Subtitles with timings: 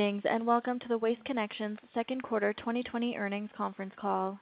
[0.00, 4.40] Greetings, and welcome to the Waste Connections second quarter 2020 earnings conference call.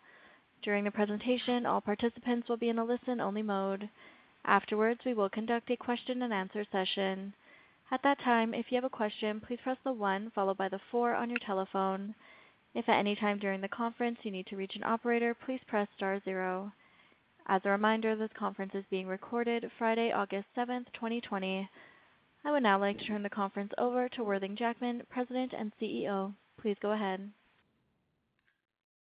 [0.62, 3.88] During the presentation, all participants will be in a listen-only mode.
[4.44, 7.32] Afterwards, we will conduct a question and answer session.
[7.90, 10.78] At that time, if you have a question, please press the one followed by the
[10.92, 12.14] four on your telephone.
[12.72, 15.88] If at any time during the conference you need to reach an operator, please press
[15.96, 16.70] star zero.
[17.48, 21.68] As a reminder, this conference is being recorded Friday, August 7th, 2020.
[22.44, 26.32] I would now like to turn the conference over to Worthing Jackman, President and CEO.
[26.60, 27.30] Please go ahead.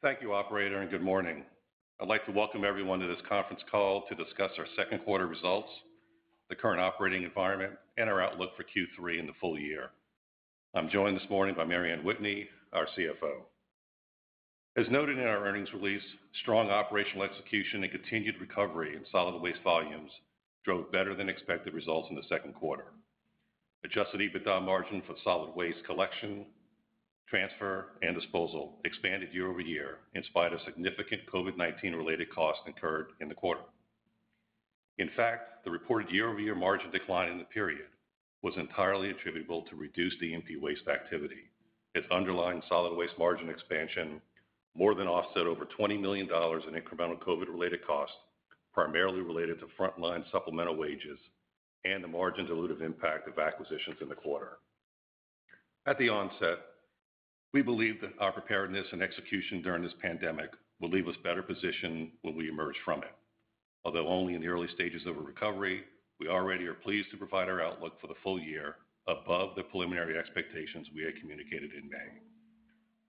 [0.02, 1.44] Thank you, operator, and good morning.
[2.00, 5.70] I'd like to welcome everyone to this conference call to discuss our second quarter results,
[6.50, 9.90] the current operating environment, and our outlook for Q3 and the full year.
[10.74, 13.42] I'm joined this morning by Mary Anne Whitney, our CFO.
[14.78, 16.04] As noted in our earnings release,
[16.42, 20.12] strong operational execution and continued recovery in solid waste volumes
[20.64, 22.86] drove better than expected results in the second quarter.
[23.86, 26.46] Adjusted EBITDA margin for solid waste collection,
[27.30, 33.36] transfer, and disposal expanded year-over-year in spite of significant COVID-19 related costs incurred in the
[33.36, 33.62] quarter.
[34.98, 37.86] In fact, the reported year-over-year margin decline in the period
[38.42, 41.50] was entirely attributable to reduced E&P waste activity,
[41.96, 44.22] as underlying solid waste margin expansion
[44.76, 48.16] more than offset over $20 million in incremental COVID-related costs,
[48.74, 51.18] primarily related to frontline supplemental wages
[51.86, 54.58] and the margin dilutive impact of acquisitions in the quarter.
[55.86, 56.58] At the onset,
[57.54, 62.10] we believe that our preparedness and execution during this pandemic will leave us better positioned
[62.22, 63.16] when we emerge from it.
[63.86, 65.84] Although only in the early stages of a recovery,
[66.20, 68.76] we already are pleased to provide our outlook for the full year
[69.08, 72.22] above the preliminary expectations we had communicated in May.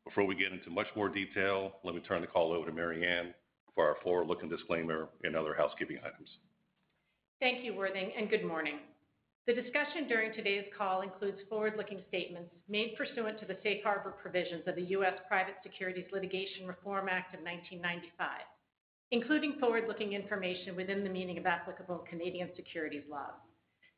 [0.05, 3.07] Before we get into much more detail, let me turn the call over to Mary
[3.07, 3.35] Anne
[3.75, 6.29] for our forward-looking disclaimer and other housekeeping items.
[7.41, 8.81] Thank you, Worthing, and good morning.
[9.47, 14.65] The discussion during today's call includes forward-looking statements made pursuant to the safe harbor provisions
[14.67, 15.15] of the U.S.
[15.27, 18.45] Private Securities Litigation Reform Act of 1995,
[19.13, 23.41] including forward-looking information within the meaning of applicable Canadian securities laws.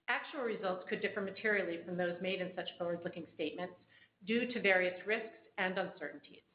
[0.09, 3.75] Actual results could differ materially from those made in such forward-looking statements
[4.25, 6.47] due to various risks and uncertainties.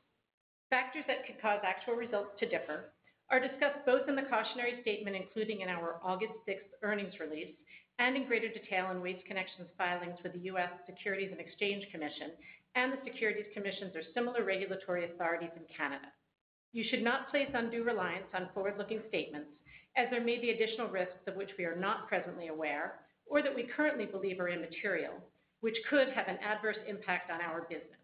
[0.69, 2.93] Factors that could cause actual results to differ
[3.29, 7.53] are discussed both in the cautionary statement including in our August 6th earnings release
[7.99, 10.69] and in greater detail in Waste Connections filings with the U.S.
[10.85, 12.31] Securities and Exchange Commission
[12.75, 16.07] and the securities commissions or similar regulatory authorities in Canada.
[16.73, 19.49] You should not place undue reliance on forward-looking statements
[19.97, 23.55] as there may be additional risks of which we are not presently aware or that
[23.55, 25.13] we currently believe are immaterial,
[25.61, 27.96] which could have an adverse impact on our business.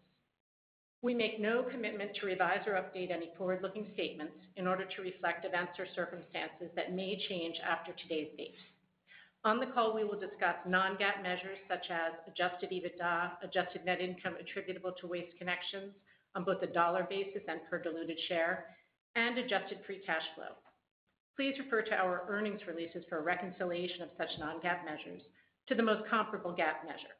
[1.04, 5.44] We make no commitment to revise or update any forward-looking statements in order to reflect
[5.44, 8.56] events or circumstances that may change after today's date.
[9.44, 14.36] On the call, we will discuss non-GAAP measures such as adjusted EBITDA, adjusted net income
[14.40, 15.92] attributable to Waste Connections
[16.34, 18.64] on both a dollar basis and per diluted share,
[19.14, 20.56] and adjusted free cash flow.
[21.36, 25.20] Please refer to our earnings releases for a reconciliation of such non-GAAP measures
[25.68, 27.12] to the most comparable GAAP measure.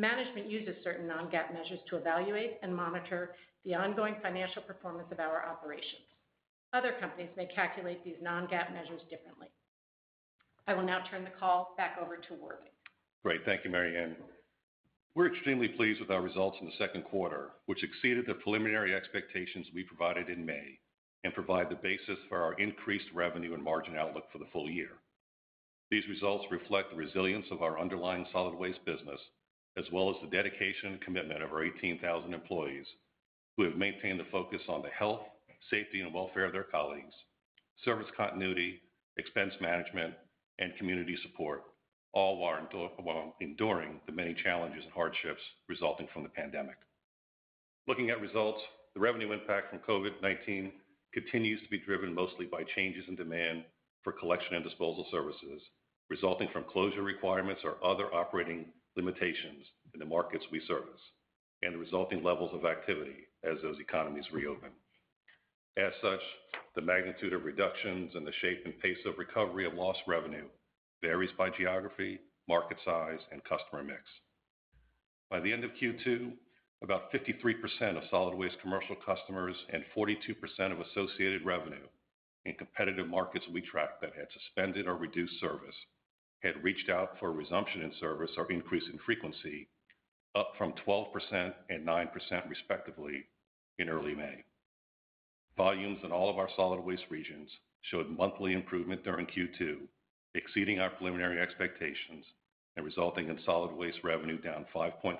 [0.00, 3.34] Management uses certain non-GAAP measures to evaluate and monitor
[3.66, 6.08] the ongoing financial performance of our operations.
[6.72, 9.48] Other companies may calculate these non-GAAP measures differently.
[10.66, 12.72] I will now turn the call back over to Worthing.
[13.22, 13.44] Great.
[13.44, 14.16] Thank you, Mary Anne.
[15.14, 19.66] We're extremely pleased with our results in the second quarter, which exceeded the preliminary expectations
[19.74, 20.78] we provided in May
[21.24, 24.92] and provide the basis for our increased revenue and margin outlook for the full year.
[25.90, 29.20] These results reflect the resilience of our underlying solid waste business,
[29.76, 32.86] as well as the dedication and commitment of our 18,000 employees
[33.56, 35.20] who have maintained the focus on the health,
[35.70, 37.14] safety, and welfare of their colleagues,
[37.84, 38.80] service continuity,
[39.16, 40.14] expense management,
[40.58, 41.64] and community support,
[42.12, 46.76] all while enduring the many challenges and hardships resulting from the pandemic.
[47.86, 48.60] Looking at results,
[48.94, 50.72] the revenue impact from COVID-19
[51.14, 53.64] continues to be driven mostly by changes in demand
[54.02, 55.62] for collection and disposal services,
[56.08, 58.66] resulting from closure requirements or other operating
[58.96, 61.00] limitations in the markets we service,
[61.62, 64.70] and the resulting levels of activity as those economies reopen.
[65.76, 66.20] As such,
[66.74, 70.46] the magnitude of reductions and the shape and pace of recovery of lost revenue
[71.02, 74.02] varies by geography, market size, and customer mix.
[75.30, 76.32] By the end of Q2,
[76.82, 81.86] About 53% of solid waste commercial customers and 42% of associated revenue
[82.46, 85.76] in competitive markets we track that had suspended or reduced service
[86.42, 89.68] had reached out for resumption in service or increase in frequency,
[90.34, 93.24] up from 12% and 9% respectively
[93.78, 94.44] in early May.
[95.56, 97.50] Volumes in all of our solid waste regions
[97.82, 99.78] showed monthly improvement during Q2,
[100.34, 102.24] exceeding our preliminary expectations
[102.76, 105.18] and resulting in solid waste revenue down 5.3%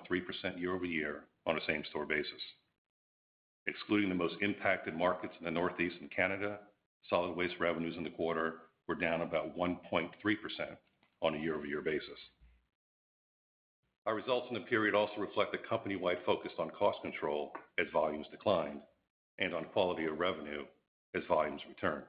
[0.59, 2.43] year-over-year on a same-store basis.
[3.67, 6.61] Excluding the most impacted markets in the Northeast and Canada,
[7.09, 8.55] solid waste revenues in the quarter
[8.87, 10.11] were down about 1.3%
[11.23, 12.19] on a year-over-year basis.
[14.07, 18.27] Our results in the period also reflect a company-wide focus on cost control as volumes
[18.31, 18.81] declined
[19.39, 20.65] and on quality of revenue
[21.15, 22.05] as volumes returned.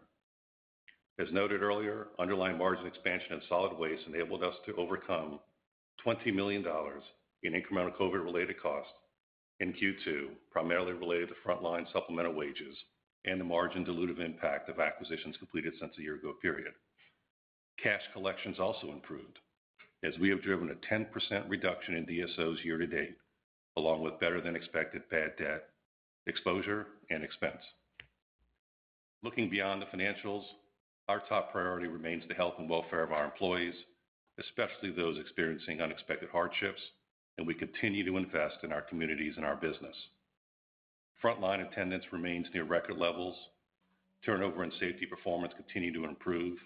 [1.20, 5.40] As noted earlier, underlying margin expansion in solid waste enabled us to overcome
[6.06, 6.66] $20 million
[7.44, 8.94] in incremental COVID-related costs
[9.60, 12.76] in Q2, primarily related to frontline supplemental wages
[13.26, 16.74] and the margin dilutive impact of acquisitions completed since the year-ago period.
[17.82, 19.40] Cash collections also improved
[20.04, 23.18] as we have driven a 10% reduction in DSOs year to date,
[23.78, 25.70] along with better than expected bad debt
[26.28, 27.62] exposure and expense.
[29.24, 30.44] Looking beyond the financials,
[31.10, 33.74] our top priority remains the health and welfare of our employees,
[34.40, 36.82] especially those experiencing unexpected hardships,
[37.38, 39.96] and we continue to invest in our communities and our business.
[41.24, 43.36] Frontline attendance remains near record levels.
[44.26, 46.58] Turnover and safety performance continue to improve.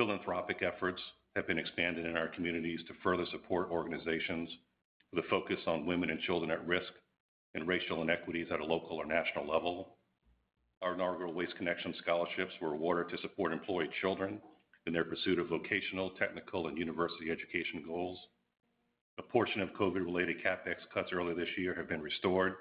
[0.00, 1.02] Philanthropic efforts
[1.36, 4.48] have been expanded in our communities to further support organizations
[5.12, 6.90] with a focus on women and children at risk
[7.54, 9.98] and racial inequities at a local or national level.
[10.80, 14.40] Our inaugural Waste Connections scholarships were awarded to support employed children
[14.86, 18.18] in their pursuit of vocational, technical, and university education goals.
[19.18, 22.54] A portion of COVID-related CapEx cuts earlier this year have been restored,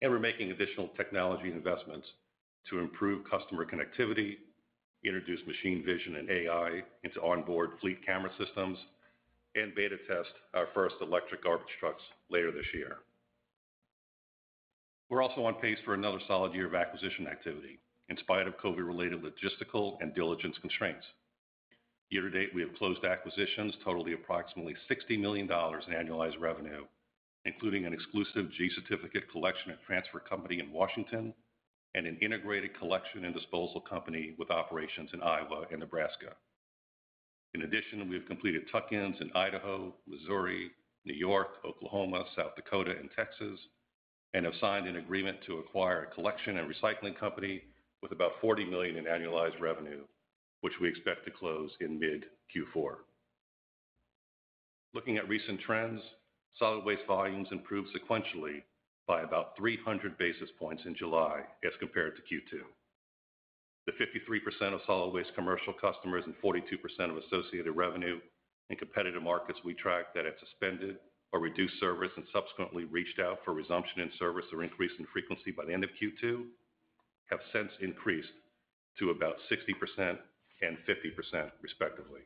[0.00, 2.06] and we're making additional technology investments
[2.70, 4.36] to improve customer connectivity,
[5.04, 8.78] introduce machine vision and AI into onboard fleet camera systems,
[9.54, 12.96] and beta test our first electric garbage trucks later this year.
[15.10, 17.78] We're also on pace for another solid year of acquisition activity
[18.08, 21.04] in spite of COVID-related logistical and diligence constraints.
[22.10, 26.84] Year to date, we have closed acquisitions totaling approximately $60 million in annualized revenue,
[27.44, 31.32] including an exclusive G-certificate collection and transfer company in Washington
[31.94, 36.34] and an integrated collection and disposal company with operations in Iowa and Nebraska.
[37.54, 40.70] In addition, we have completed tuck-ins in Idaho, Missouri,
[41.04, 43.60] New York, Oklahoma, South Dakota, and Texas,
[44.32, 47.62] and have signed an agreement to acquire a collection and recycling company
[48.02, 50.02] with about 40 million in annualized revenue,
[50.62, 52.24] which we expect to close in mid
[52.54, 52.96] Q4.
[54.92, 56.00] Looking at recent trends,
[56.58, 58.62] solid waste volumes improved sequentially
[59.06, 62.60] by about 300 basis points in July as compared to Q2.
[63.86, 68.18] The 53% of solid waste commercial customers and 42% of associated revenue
[68.70, 70.96] in competitive markets we track that had suspended
[71.32, 75.50] or reduced service and subsequently reached out for resumption in service or increase in frequency
[75.50, 76.44] by the end of Q2
[77.30, 78.32] have since increased
[78.98, 80.18] to about 60%
[80.62, 82.20] and 50% respectively.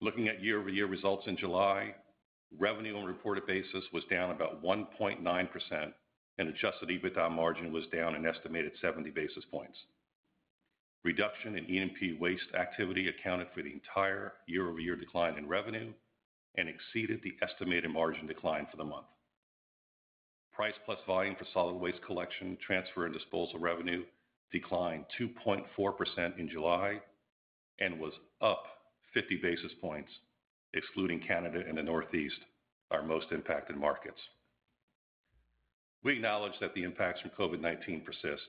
[0.00, 1.94] Looking at year-over-year results in July,
[2.58, 5.92] revenue on a reported basis was down about 1.9%,
[6.38, 9.78] and adjusted EBITDA margin was down an estimated 70 basis points.
[11.04, 15.92] Reduction in E&P waste activity accounted for the entire year-over-year decline in revenue
[16.56, 19.06] and exceeded the estimated margin decline for the month.
[20.52, 24.04] Price plus volume for solid waste collection, transfer, and disposal revenue
[24.50, 27.00] declined 2.4% in July
[27.78, 28.64] and was up
[29.12, 30.10] 50 basis points,
[30.76, 32.38] excluding Canada and the Northeast,
[32.90, 34.20] our most impacted markets.
[36.04, 38.42] We acknowledge that the impacts from COVID-19 persist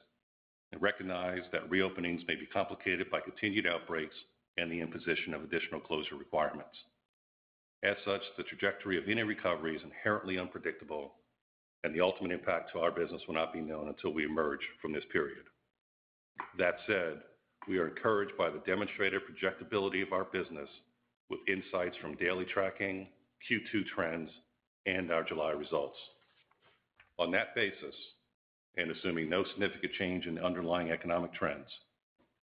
[0.72, 4.16] and recognize that reopenings may be complicated by continued outbreaks
[4.58, 6.76] and the imposition of additional closure requirements.
[7.84, 11.14] As such, the trajectory of any recovery is inherently unpredictable,
[11.84, 14.92] and the ultimate impact to our business will not be known until we emerge from
[14.92, 15.46] this period.
[16.58, 17.22] That said,
[17.68, 20.70] we are encouraged by the demonstrated projectability of our business
[21.30, 23.08] with insights from daily tracking,
[23.50, 24.30] Q2 trends,
[24.86, 25.98] and our July results.
[27.20, 27.96] On that basis,
[28.78, 31.68] and assuming no significant change in the underlying economic trends,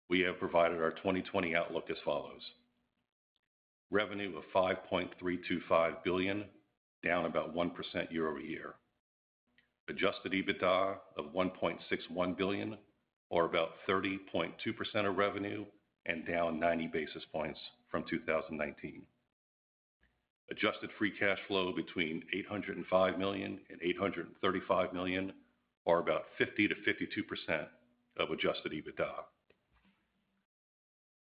[0.09, 2.43] we have provided our 2020 outlook as follows.
[3.91, 6.45] Revenue of 5.325 billion,
[7.05, 7.71] down about 1%
[8.11, 8.75] year-over-year.
[9.89, 12.77] Adjusted EBITDA of 1.61 billion,
[13.31, 14.53] or about 30.2%
[15.09, 15.65] of revenue
[16.07, 17.59] and down 90 basis points
[17.91, 19.03] from 2019.
[20.51, 25.33] adjusted free cash flow between $805 million and $835 million,
[25.85, 27.67] or about 50%-52%
[28.19, 29.11] of adjusted EBITDA.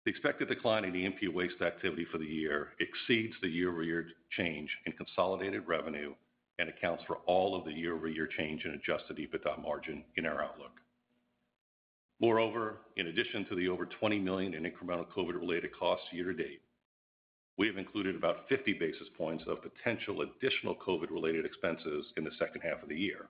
[0.05, 4.93] The expected decline in E&P waste activity for the year exceeds the year-over-year change in
[4.93, 6.13] consolidated revenue
[6.59, 10.71] and accounts for all of the year-over-year change in adjusted EBITDA margin in our outlook.
[12.19, 16.61] Moreover, in addition to the over 20 million in incremental COVID-related costs year to date,
[17.57, 22.61] we have included about 50 basis points of potential additional COVID-related expenses in the second
[22.61, 23.27] half of the year.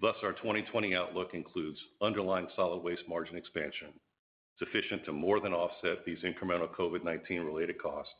[0.00, 3.88] Thus, our 2020 outlook includes underlying solid waste margin expansion
[4.58, 8.12] sufficient to more than offset these incremental COVID-19 related costs,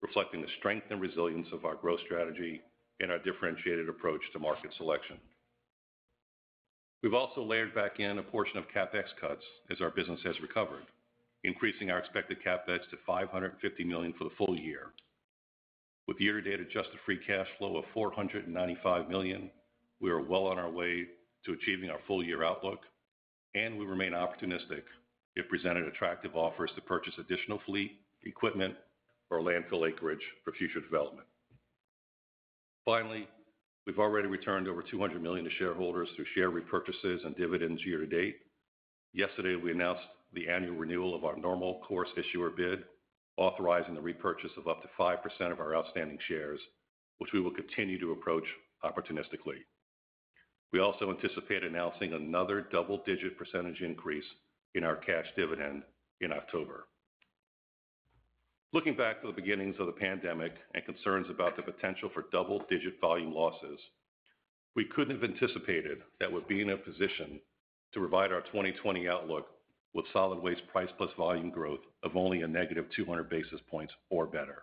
[0.00, 2.60] reflecting the strength and resilience of our growth strategy
[3.00, 5.16] and our differentiated approach to market selection.
[7.02, 10.84] We've also layered back in a portion of CapEx cuts as our business has recovered,
[11.42, 14.92] increasing our expected CapEx to 550 million for the full year.
[16.06, 19.50] With year-to-date adjusted free cash flow of 495 million,
[20.00, 21.06] we are well on our way
[21.44, 22.80] to achieving our full-year outlook,
[23.54, 24.82] and we remain opportunistic
[25.34, 28.76] if presented attractive offers to purchase additional fleet, equipment,
[29.30, 31.26] or landfill acreage for future development.
[32.84, 33.26] Finally,
[33.86, 38.06] we've already returned over $200 million to shareholders through share repurchases and dividends year to
[38.06, 38.36] date.
[39.12, 42.84] Yesterday, we announced the annual renewal of our normal course issuer bid,
[43.36, 46.60] authorizing the repurchase of up to 5% of our outstanding shares,
[47.18, 48.44] which we will continue to approach
[48.84, 49.60] opportunistically.
[50.72, 54.24] We also anticipate announcing another double-digit percentage increase
[54.74, 55.82] in our cash dividend
[56.22, 56.86] in October.
[58.74, 62.98] Looking back to the beginnings of the pandemic and concerns about the potential for double-digit
[63.02, 63.78] volume losses,
[64.74, 67.38] we couldn't have anticipated that we'd be in a position
[67.92, 69.48] to provide our 2020 outlook
[69.92, 74.26] with solid waste price plus volume growth of only a negative 200 basis points or
[74.26, 74.62] better.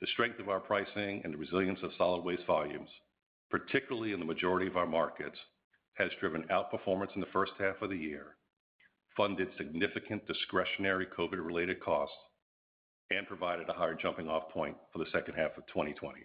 [0.00, 2.88] The strength of our pricing and the resilience of solid waste volumes,
[3.50, 5.36] particularly in the majority of our markets,
[5.94, 8.36] has driven outperformance in the first half of the year,
[9.14, 12.16] funded significant discretionary COVID-related costs,
[13.10, 16.20] and provided a higher jumping-off point for the second half of 2020.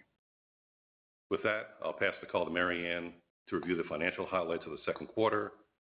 [1.30, 3.12] With that, I'll pass the call to Mary Anne
[3.48, 5.52] to review the financial highlights of the second quarter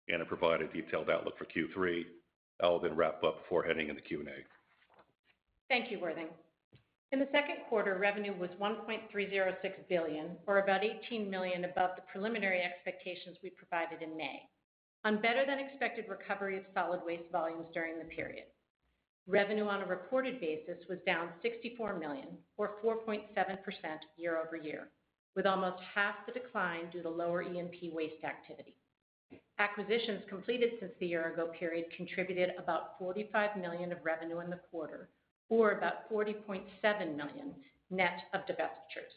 [0.08, 2.04] and to provide a detailed outlook for Q3.
[2.62, 4.44] I will then wrap up before heading into Q&A.
[5.68, 6.28] Thank you, Worthing.
[7.12, 9.54] In the second quarter, revenue was 1.306
[9.88, 14.40] billion, or about 18 million above the preliminary expectations we provided in May,
[15.04, 18.44] on better-than-expected recovery of solid waste volumes during the period.
[19.28, 23.20] Revenue on a reported basis was down 64 million, or 4.7%
[24.16, 24.88] year-over-year,
[25.36, 28.74] with almost half the decline due to lower E&P waste activity.
[29.58, 35.08] Acquisitions completed since the year-ago period contributed about 45 million of revenue in the quarter,
[35.48, 37.54] or about 40.7 million
[37.90, 39.14] net of divestitures.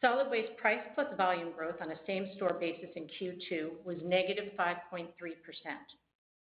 [0.00, 5.08] Solid waste price plus volume growth on a same-store basis in Q2 was negative 5.3%,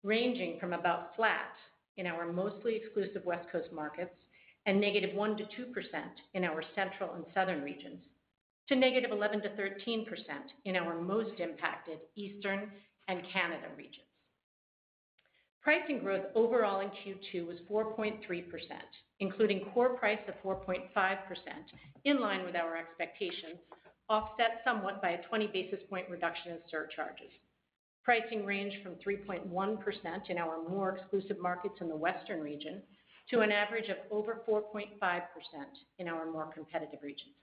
[0.03, 1.51] ranging from about flat
[1.97, 4.11] in our mostly exclusive West Coast markets
[4.65, 5.45] and negative 1%-2%
[6.33, 7.99] in our central and southern regions,
[8.67, 10.05] to 11%-13%
[10.65, 12.69] in our most impacted Eastern
[13.07, 14.03] and Canada regions.
[15.61, 18.43] Pricing growth overall in Q2 was 4.3%,
[19.19, 20.79] including core price of 4.5%,
[22.05, 23.59] in line with our expectations,
[24.09, 27.31] offset somewhat by a 20 basis point reduction in surcharges.
[28.07, 32.81] Pricing ranged from 3.1% in our more exclusive markets in the Western region
[33.29, 34.93] to an average of over 4.5%
[35.99, 37.35] in our more competitive regions.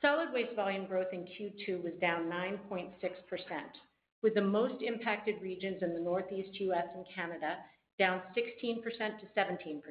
[0.00, 2.88] Solid waste volume growth in Q2 was down 9.6%,
[4.22, 6.86] with the most impacted regions in the Northeast U.S.
[6.94, 7.58] and Canada
[7.98, 8.22] down
[8.64, 9.82] 16%-17%,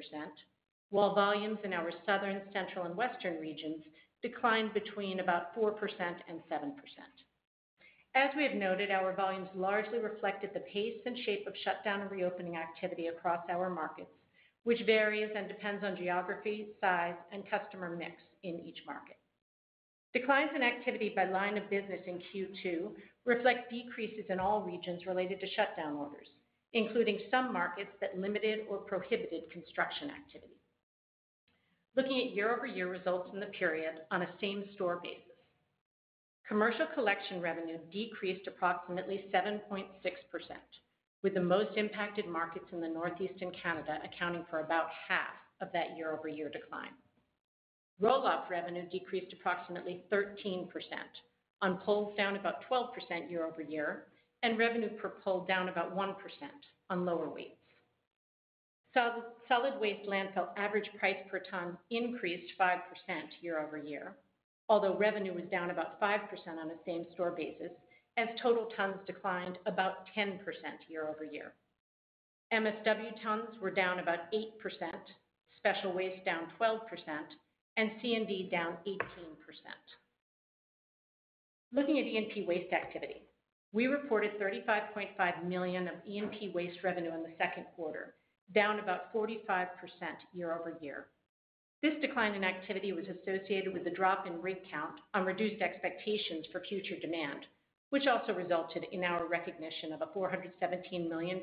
[0.89, 3.83] while volumes in our Southern, Central, and Western regions
[4.23, 5.75] declined between about 4%
[6.27, 6.71] and 7%.
[8.15, 12.11] As we have noted, our volumes largely reflected the pace and shape of shutdown and
[12.11, 14.09] reopening activity across our markets,
[14.63, 18.13] which varies and depends on geography, size, and customer mix
[18.43, 19.17] in each market.
[20.13, 22.91] Declines in activity by line of business in Q2
[23.25, 26.27] reflect decreases in all regions related to shutdown orders,
[26.73, 30.59] including some markets that limited or prohibited construction activity.
[31.95, 35.28] Looking at year-over-year results in the period on a same-store basis.
[36.49, 39.85] Commercial collection revenue decreased approximately 7.6%,
[41.21, 45.71] with the most impacted markets in the Northeast and Canada accounting for about half of
[45.73, 46.89] that year-over-year decline.
[47.99, 50.67] Roll-off revenue decreased approximately 13%,
[51.61, 54.05] on pulls down about 12% year-over-year,
[54.41, 56.15] and revenue per pull down about 1%
[56.89, 57.61] on lower weights.
[58.95, 62.79] Solid waste landfill average price per ton increased 5%
[63.41, 64.15] year-over-year,
[64.69, 67.71] although revenue was down about 5% on a same-store basis,
[68.17, 70.39] as total tons declined about 10%
[70.87, 71.53] year-over-year.
[72.53, 74.45] MSW tons were down about 8%,
[75.57, 76.79] special waste down 12%,
[77.77, 78.97] and C&D down 18%.
[81.71, 83.21] Looking at E&P waste activity,
[83.71, 88.15] we reported 35.5 million of E&P waste revenue in the second quarter,
[88.53, 89.67] down about 45%
[90.33, 91.05] year-over-year.
[91.81, 96.45] This decline in activity was associated with the drop in rig count on reduced expectations
[96.51, 97.45] for future demand,
[97.89, 101.41] which also resulted in our recognition of a $417 million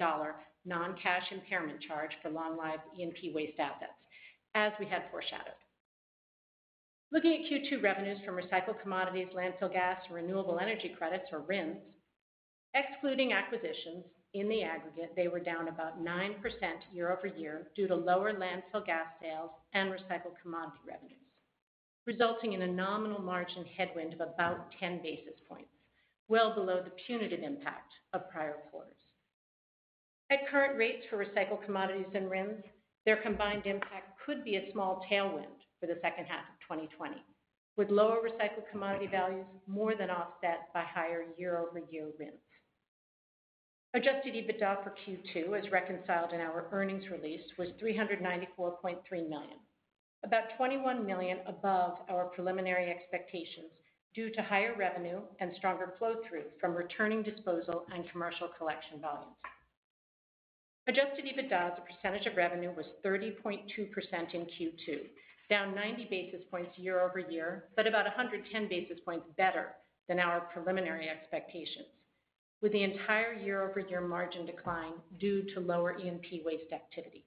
[0.67, 3.93] non-cash impairment charge for long-lived E&P waste assets,
[4.55, 5.57] as we had foreshadowed.
[7.13, 11.79] Looking at Q2 revenues from recycled commodities, landfill gas, and renewable energy credits, or RINs,
[12.77, 14.05] excluding acquisitions,
[14.35, 16.35] in the aggregate, they were down about 9%
[16.93, 21.17] year-over-year due to lower landfill gas sales and recycled commodity revenues,
[22.07, 25.71] resulting in a nominal margin headwind of about 10 basis points,
[26.29, 28.93] well below the punitive impact of prior quarters.
[30.31, 32.63] At current rates for recycled commodities and RINs,
[33.07, 37.23] their combined impact could be a small tailwind for the second half of 2020,
[37.77, 42.35] with lower recycled commodity values more than offset by higher year-over-year RINs.
[43.97, 49.57] Adjusted EBITDA for Q2, as reconciled in our earnings release, was 394.3 million,
[50.23, 53.71] about 21 million above our preliminary expectations
[54.15, 59.33] due to higher revenue and stronger flow-through from returning disposal and commercial collection volumes.
[60.89, 63.65] Adjusted EBITDA as a percentage of revenue was 30.2%
[64.35, 64.99] in Q2,
[65.49, 69.69] down 90 basis points year-over-year, but about 110 basis points better
[70.07, 71.87] than our preliminary expectations,
[72.67, 77.25] with the entire year-over-year margin decline due to lower E&P waste activity.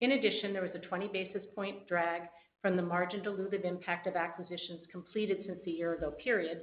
[0.00, 2.28] In addition, there was a 20 basis point drag
[2.62, 6.60] from the margin dilutive impact of acquisitions completed since the year-ago period,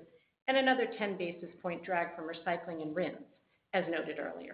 [0.47, 3.17] and another 10 basis point drag from recycling and RINs,
[3.73, 4.53] as noted earlier.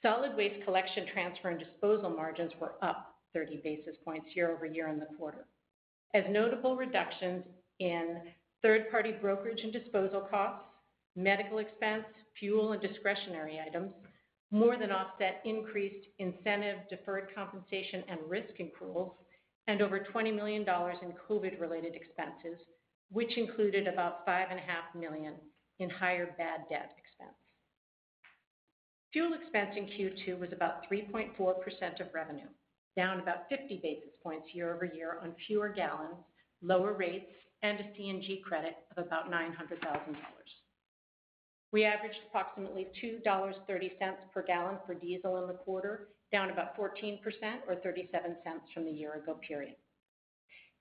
[0.00, 5.08] Solid waste collection, transfer, and disposal margins were up 30 basis points year-over-year in the
[5.18, 5.44] quarter,
[6.14, 7.44] as notable reductions
[7.78, 8.22] in
[8.62, 10.64] third-party brokerage and disposal costs,
[11.16, 12.04] medical expense,
[12.38, 13.92] fuel, and discretionary items
[14.50, 19.12] more than offset increased incentive, deferred compensation, and risk accruals,
[19.66, 22.60] and over $20 million in COVID-related expenses,
[23.10, 25.34] which included about 5.5 million
[25.80, 27.36] in higher bad debt expense.
[29.12, 32.48] Fuel expense in Q2 was about 3.4% of revenue,
[32.96, 36.16] down about 50 basis points year-over-year on fewer gallons,
[36.62, 37.30] lower rates,
[37.62, 40.16] and a CNG credit of about $900,000.
[41.74, 43.56] We averaged approximately $2.30
[44.32, 47.18] per gallon for diesel in the quarter, down about 14%,
[47.66, 48.10] or $0.37
[48.72, 49.74] from the year-ago period.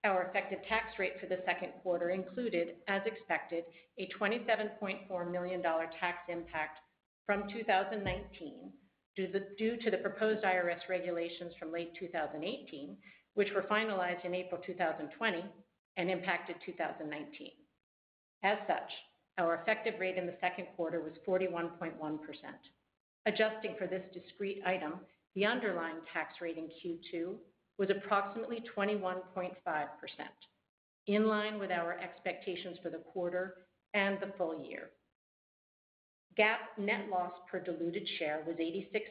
[0.03, 3.63] Our effective tax rate for the second quarter included, as expected,
[3.97, 6.77] a $27.4 million tax impact
[7.25, 8.71] from 2019
[9.15, 12.95] due to the proposed IRS regulations from late 2018,
[13.33, 15.43] which were finalized in April 2020
[15.97, 17.49] and impacted 2019.
[18.43, 18.91] As such,
[19.37, 22.19] our effective rate in the second quarter was 41.1%.
[23.25, 24.95] Adjusting for this discrete item,
[25.35, 27.35] the underlying tax rate in Q2
[27.77, 29.21] was approximately 21.5%,
[31.07, 33.55] in line with our expectations for the quarter
[33.93, 34.89] and the full year.
[36.37, 39.01] GAAP net loss per diluted share was $0.86,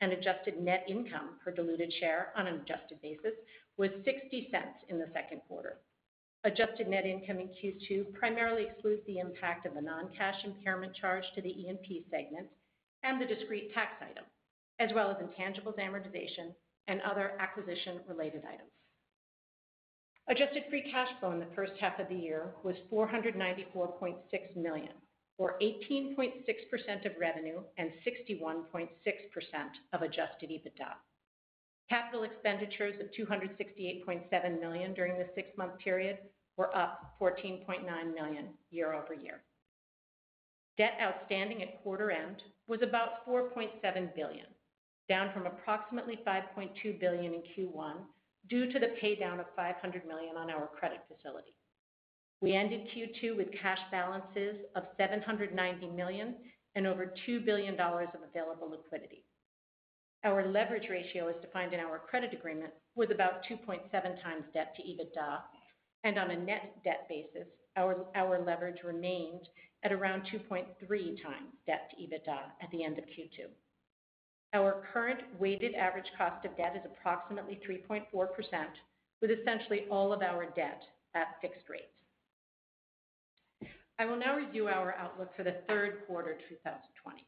[0.00, 3.34] and adjusted net income per diluted share on an adjusted basis
[3.76, 4.48] was $0.60
[4.88, 5.78] in the second quarter.
[6.44, 11.42] Adjusted net income in Q2 primarily excludes the impact of a non-cash impairment charge to
[11.42, 12.48] the E&P segment
[13.04, 14.24] and the discrete tax item,
[14.80, 16.52] as well as intangibles amortization
[16.88, 18.72] and other acquisition-related items.
[20.28, 24.92] Adjusted free cash flow in the first half of the year was 494.6 million,
[25.38, 28.88] or 18.6% of revenue and 61.6%
[29.92, 30.92] of adjusted EBITDA.
[31.92, 36.16] Capital expenditures of 268.7 million during the six-month period
[36.56, 39.42] were up 14.9 million year-over-year.
[40.78, 44.46] Debt outstanding at quarter end was about 4.7 billion,
[45.06, 47.96] down from approximately 5.2 billion in Q1
[48.48, 51.52] due to the paydown of 500 million on our credit facility.
[52.40, 56.36] We ended Q2 with cash balances of 790 million
[56.74, 59.26] and over $2 billion of available liquidity.
[60.24, 65.40] Our leverage ratio, as defined in our credit agreement, was about 2.7x debt to EBITDA,
[66.04, 69.48] and on a net debt basis, our leverage remained
[69.82, 70.66] at around 2.3x
[71.66, 73.48] debt to EBITDA at the end of Q2.
[74.54, 78.04] Our current weighted average cost of debt is approximately 3.4%,
[79.20, 80.82] with essentially all of our debt
[81.14, 81.86] at fixed rates.
[83.98, 87.26] I will now review our outlook for the third quarter 2020.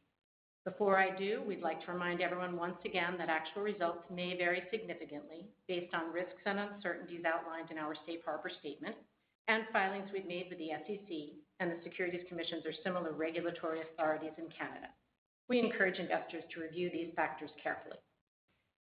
[0.65, 4.63] Before I do, we'd like to remind everyone once again that actual results may vary
[4.71, 8.95] significantly based on risks and uncertainties outlined in our safe harbor statement
[9.47, 14.33] and filings we've made with the SEC and the securities commissions or similar regulatory authorities
[14.39, 14.87] in Canada.
[15.49, 17.99] We encourage investors to review these factors carefully.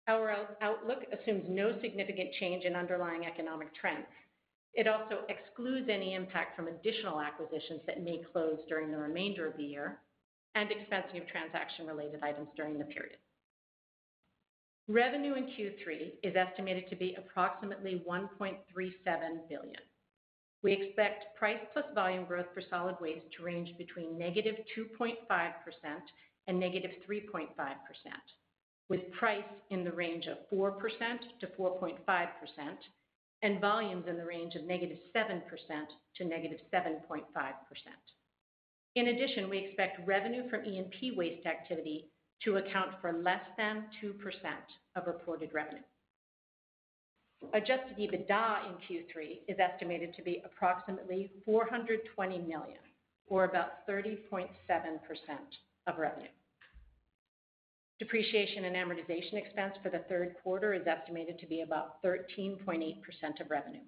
[0.09, 4.05] Our outlook assumes no significant change in underlying economic trends.
[4.75, 9.57] It also excludes any impact from additional acquisitions that may close during the remainder of
[9.57, 10.01] the year
[10.55, 13.19] and expensing of transaction-related items during the period.
[14.89, 18.57] Revenue in Q3 is estimated to be approximately 1.37
[19.49, 19.81] billion.
[20.63, 25.17] We expect price plus volume growth for solid waste to range between -2.5%
[26.47, 27.49] and -3.5%,
[28.89, 32.77] with price in the range of 4%-4.5%
[33.43, 35.43] and volumes in the range of -7%
[36.17, 38.13] to -7.5%.
[38.95, 42.11] In addition, we expect revenue from E&P waste activity
[42.45, 44.13] to account for less than 2%
[44.97, 45.83] of reported revenue.
[47.55, 52.79] Adjusted EBITDA in Q3 is estimated to be approximately 420 million,
[53.27, 54.49] or about 30.7%
[55.87, 56.29] of revenue.
[57.99, 62.97] Depreciation and amortization expense for the third quarter is estimated to be about 13.8%
[63.41, 63.81] of revenue.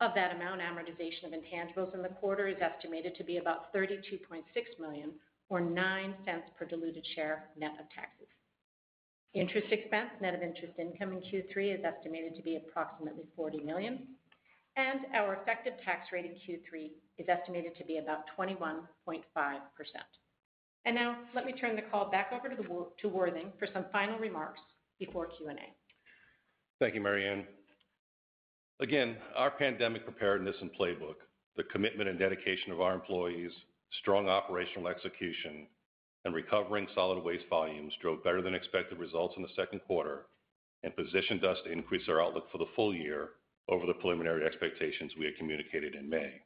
[0.00, 4.42] Of that amount, amortization of intangibles in the quarter is estimated to be about 32.6
[4.80, 5.12] million,
[5.48, 6.14] or $0.09
[6.58, 8.26] per diluted share net of taxes.
[9.34, 14.06] Interest expense net of interest income in Q3 is estimated to be approximately 40 million,
[14.76, 18.84] and our effective tax rate in Q3 is estimated to be about 21.5%.
[20.86, 24.60] And now let me turn the call back over to Worthing for some final remarks
[24.98, 25.54] before Q&A.
[26.80, 27.46] Thank you, Mary Anne.
[28.80, 31.14] Again, our pandemic preparedness and playbook,
[31.56, 33.52] the commitment and dedication of our employees,
[34.00, 35.68] strong operational execution,
[36.24, 40.26] and recovering solid waste volumes drove better than expected results in the second quarter
[40.82, 43.30] and positioned us to increase our outlook for the full year
[43.68, 46.42] over the preliminary expectations we had communicated in May.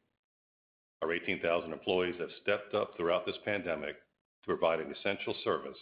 [1.01, 5.79] Our 18,000 employees have stepped up throughout this pandemic to provide an essential service,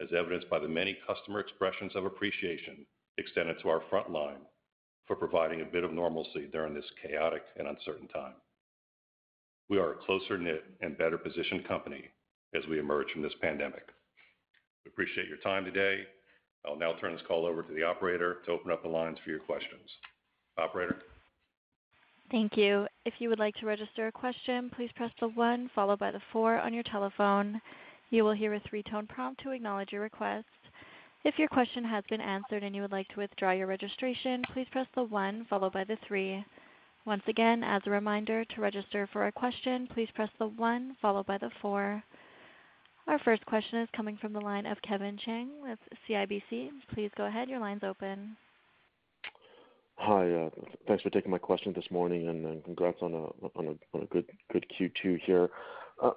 [0.00, 2.84] as evidenced by the many customer expressions of appreciation
[3.18, 4.40] extended to our front line
[5.06, 8.34] for providing a bit of normalcy during this chaotic and uncertain time.
[9.68, 12.04] We are a closer-knit and better-positioned company
[12.54, 13.86] as we emerge from this pandemic.
[14.84, 16.02] We appreciate your time today.
[16.64, 19.30] I'll now turn this call over to the operator to open up the lines for
[19.30, 19.88] your questions.
[20.58, 21.02] Operator?
[22.30, 22.86] Thank you.
[23.04, 26.22] If you would like to register a question, please press the one followed by the
[26.32, 27.60] four on your telephone.
[28.10, 30.46] You will hear a three-tone prompt to acknowledge your request.
[31.26, 34.68] If your question has been answered and you would like to withdraw your registration, please
[34.70, 36.44] press the one followed by the three.
[37.04, 41.26] Once again, as a reminder, to register for a question, please press the one followed
[41.26, 42.00] by the four.
[43.08, 46.70] Our first question is coming from the line of Kevin Chiang with CIBC.
[46.94, 47.48] Please go ahead.
[47.48, 48.36] Your line's open.
[49.96, 50.30] Hi.
[50.30, 50.50] Uh,
[50.86, 53.32] thanks for taking my question this morning, and congrats on
[53.96, 55.48] a good Q2 here.
[56.00, 56.12] Uh,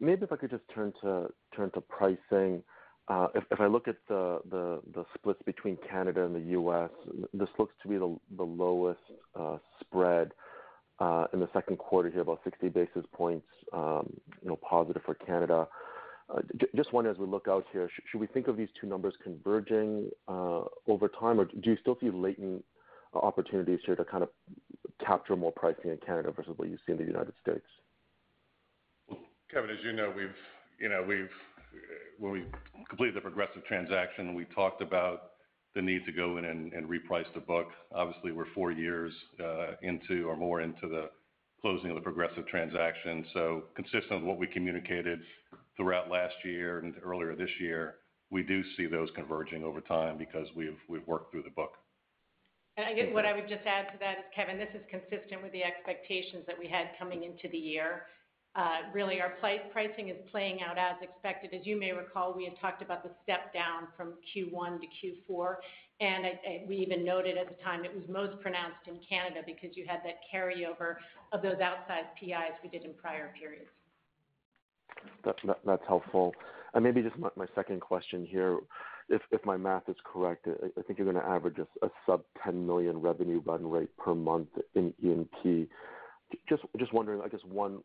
[0.00, 2.62] maybe if I could just turn to pricing.
[3.06, 6.90] Uh, if I look at the the splits between Canada and the U.S.,
[7.34, 9.00] this looks to be the the lowest
[9.38, 10.32] uh, spread
[11.00, 14.10] uh, in the second quarter here, about 60 basis points um,
[14.42, 15.68] you know, positive for Canada.
[16.74, 20.08] Just wondering, as we look out here, should we think of these two numbers converging
[20.26, 22.64] over time, or do you still see latent
[23.12, 24.30] opportunities here to kind of
[25.04, 27.66] capture more pricing in Canada versus what you see in the United States?
[29.52, 30.12] Kevin, as you know,
[32.18, 32.44] when we
[32.88, 35.30] completed the Progressive transaction, we talked about
[35.74, 37.68] the need to go in and reprice the book.
[37.92, 41.10] Obviously, we're four years uh, into or more into the
[41.60, 43.24] closing of the Progressive transaction.
[43.32, 45.20] So consistent with what we communicated
[45.76, 47.96] throughout last year and earlier this year,
[48.30, 51.72] we do see those converging over time because we've worked through the book.
[52.76, 55.52] I guess what I would just add to that is, Kevin, this is consistent with
[55.52, 58.06] the expectations that we had coming into the year.
[58.56, 59.32] Uh, really, our
[59.72, 61.52] pricing is playing out as expected.
[61.52, 64.86] As you may recall, we had talked about the step down from Q1 to
[65.32, 65.56] Q4,
[66.00, 66.24] and
[66.68, 70.00] we even noted at the time it was most pronounced in Canada because you had
[70.04, 70.96] that carryover
[71.32, 73.70] of those outsized PIs we did in prior periods.
[75.24, 76.32] That's helpful.
[76.74, 78.58] And maybe just my second question here.
[79.08, 83.00] If my math is correct, I think you're going to average a sub 10 million
[83.00, 85.68] revenue run rate per month in E&P.
[86.48, 87.80] Just wondering, I guess, one,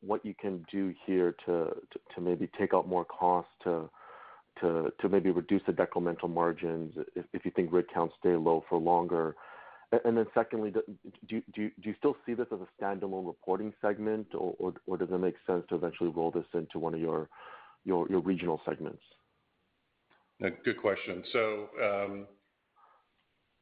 [0.00, 1.72] what you can do here to
[2.20, 3.88] maybe take out more cost to
[4.60, 6.94] to maybe reduce the decremental margins
[7.32, 9.34] if you think rig counts stay low for longer?
[10.04, 15.08] And then secondly, do you still see this as a standalone reporting segment, or does
[15.10, 17.28] it make sense to eventually roll this into one of your
[17.86, 19.02] regional segments?
[20.40, 21.24] Good question.
[21.82, 22.26] Um,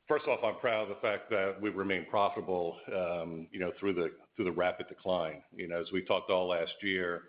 [0.08, 3.46] First off, I'm proud of the fact that we've remained profitable um,
[3.78, 5.42] through the rapid decline.
[5.54, 7.24] You know, As we talked all last year,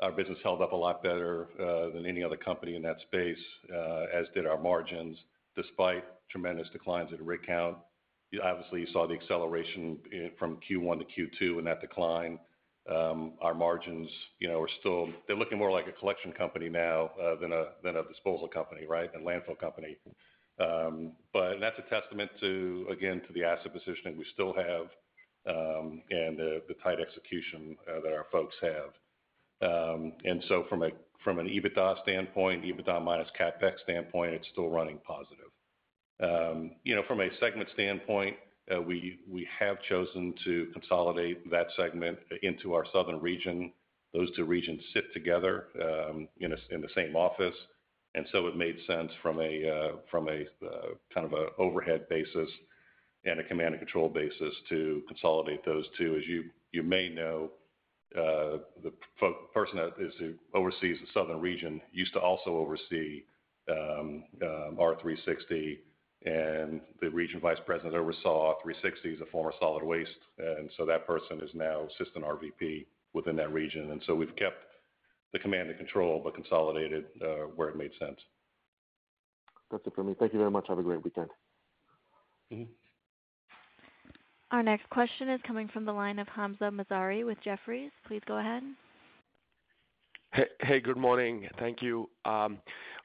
[0.00, 3.38] our business held up a lot better uh, than any other company in that space,
[3.74, 5.16] uh, as did our margins,
[5.56, 7.78] despite tremendous declines in rig count.
[8.44, 9.96] Obviously, you saw the acceleration
[10.38, 11.06] from Q1 to
[11.46, 12.38] Q2 in that decline.
[12.94, 15.08] Um, our margins, you know, are still.
[15.26, 17.52] they're looking more like a collection company now uh, than
[17.96, 19.10] a disposal company, right?
[19.14, 19.96] A landfill company.
[20.60, 24.86] Um, but that's a testament, to, again, to the asset positioning we still have,
[25.48, 28.90] um, and the tight execution uh, that our folks have.
[29.60, 30.92] Um, and so from an
[31.48, 35.50] EBITDA standpoint, EBITDA minus CapEx standpoint, it's still running positive.
[36.84, 38.36] You know, from a segment standpoint,
[38.74, 43.72] uh, we have chosen to consolidate that segment into our southern region.
[44.12, 45.68] Those two regions sit together
[46.40, 47.54] in the same office.
[48.14, 52.48] And so it made sense from a uh, uh, kind of an overhead basis
[53.24, 56.16] and a command and control basis to consolidate those two.
[56.16, 57.50] As you may know,
[58.16, 58.92] uh, the
[59.52, 59.92] person that
[60.54, 63.22] oversees the southern region used to also oversee
[63.70, 65.78] um, um, R360,
[66.24, 70.10] and the region vice president that oversaw R360 is a former solid waste.
[70.38, 73.90] And so that person is now assistant RVP within that region.
[73.90, 74.64] And so we've kept
[75.32, 78.18] the command and control, but consolidated uh, where it made sense.
[79.70, 80.14] That's it for me.
[80.18, 80.66] Thank you very much.
[80.68, 81.28] Have a great weekend.
[82.52, 82.64] Mm-hmm.
[84.50, 87.90] Our next question is coming from the line of Hamzah Mazari with Jefferies.
[88.06, 88.62] Please go ahead.
[90.60, 91.48] Hey, good morning.
[91.58, 92.08] Thank you.
[92.24, 92.58] Um,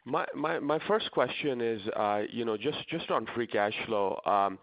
[0.05, 4.19] my first question is uh, you know, just on free cash flow.
[4.25, 4.59] Um,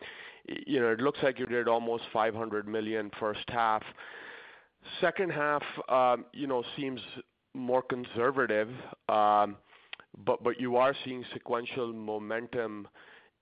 [0.66, 3.82] you know, it looks like you did almost $500 million first half.
[5.00, 7.00] Second half um, you know, seems
[7.54, 8.68] more conservative,
[9.08, 9.56] um
[10.24, 12.88] but but you are seeing sequential momentum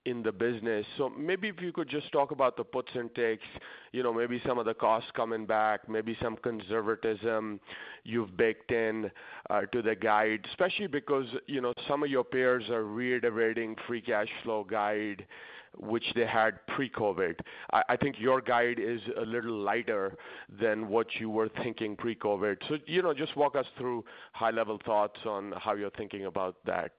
[0.04, 0.86] in the business.
[0.96, 3.44] So maybe if you could just talk about the puts and takes,
[3.92, 7.60] you know, maybe some of the costs coming back, maybe some conservatism
[8.04, 9.10] you've baked in
[9.72, 14.28] to the guide, especially because you know, some of your peers are reiterating free cash
[14.42, 15.26] flow guide,
[15.78, 17.40] which they had pre-COVID.
[17.70, 20.16] I think your guide is a little lighter
[20.60, 22.56] than what you were thinking pre-COVID.
[22.68, 26.92] So you know, just walk us through high-level thoughts on how you're thinking about that.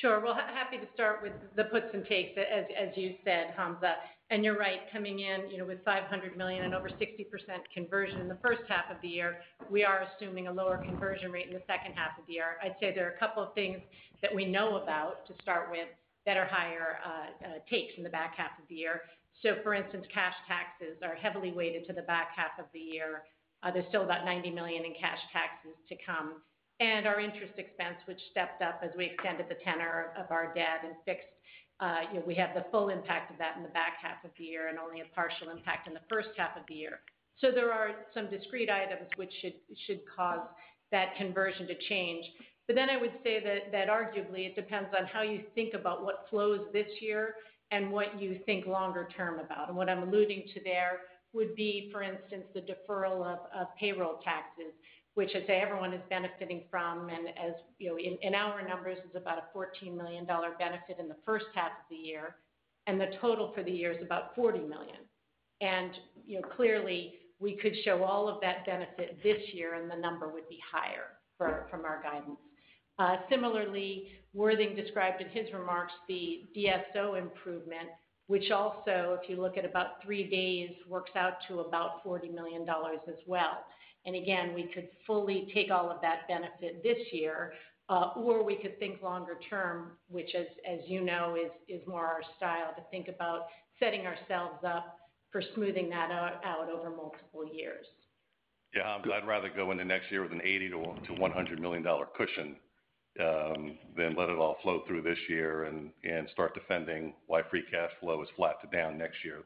[0.00, 0.20] Sure.
[0.20, 3.94] Well, happy to start with the puts and takes, as you said, Hamzah.
[4.40, 6.96] You're right, coming in you know, with 500 million and over 60%
[7.74, 9.36] conversion in the first half of the year,
[9.70, 12.56] we are assuming a lower conversion rate in the second half of the year.
[12.64, 13.78] I'd say there are a couple of things
[14.22, 15.88] that we know about to start with
[16.26, 19.02] that are higher uh, uh, takes in the back half of the year.
[19.42, 23.22] So for instance, cash taxes are heavily weighted to the back half of the year.
[23.62, 26.42] Uh, there's still about 90 million in cash taxes to come.
[26.80, 30.82] And our interest expense, which stepped up as we extended the tenor of our debt
[30.84, 31.30] and fixed,
[32.12, 34.44] you know, we have the full impact of that in the back half of the
[34.44, 37.00] year and only a partial impact in the first half of the year.
[37.38, 39.32] So there are some discrete items which
[39.86, 40.46] should cause
[40.92, 42.24] that conversion to change.
[42.78, 46.60] I would say that that arguably it depends on how you think about what flows
[46.72, 47.34] this year
[47.70, 49.68] and what you think longer term about.
[49.68, 51.00] And what I'm alluding to there
[51.32, 54.72] would be, for instance, the deferral of payroll taxes,
[55.14, 57.08] which I'd say everyone is benefiting from.
[57.08, 61.16] And as you know, in our numbers, it's about a $14 million benefit in the
[61.24, 62.36] first half of the year,
[62.86, 64.98] and the total for the year is about 40 million.
[65.62, 65.92] And
[66.26, 70.28] you know, clearly, we could show all of that benefit this year, and the number
[70.28, 71.06] would be higher
[71.38, 72.38] from our guidance.
[73.02, 77.90] Uh, similarly, Worthing described in his remarks the DSO improvement,
[78.28, 82.62] which also, if you look at about three days, works out to about $40 million
[82.62, 83.58] as well.
[84.06, 87.52] And again, we could fully take all of that benefit this year,
[87.90, 91.36] uh, or we could think longer term, which as you know,
[91.68, 94.96] is more our style to think about setting ourselves up
[95.30, 97.84] for smoothing that out over multiple years.
[98.74, 101.84] Yeah, I'd rather go into next year with an $80 million-$100 million
[102.16, 102.56] cushion
[103.20, 105.90] Um, than let it all flow through this year and
[106.30, 109.42] start defending why free cash flow is flat to down next year.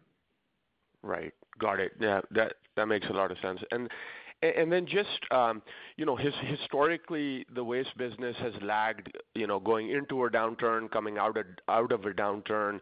[1.02, 1.34] Right.
[1.58, 1.92] Got it.
[1.98, 3.60] Yeah, that makes a lot of sense.
[3.72, 5.62] Then just um,
[5.96, 11.18] you know, historically, the waste business has lagged you know, going into a downturn, coming
[11.18, 12.80] out of a downturn.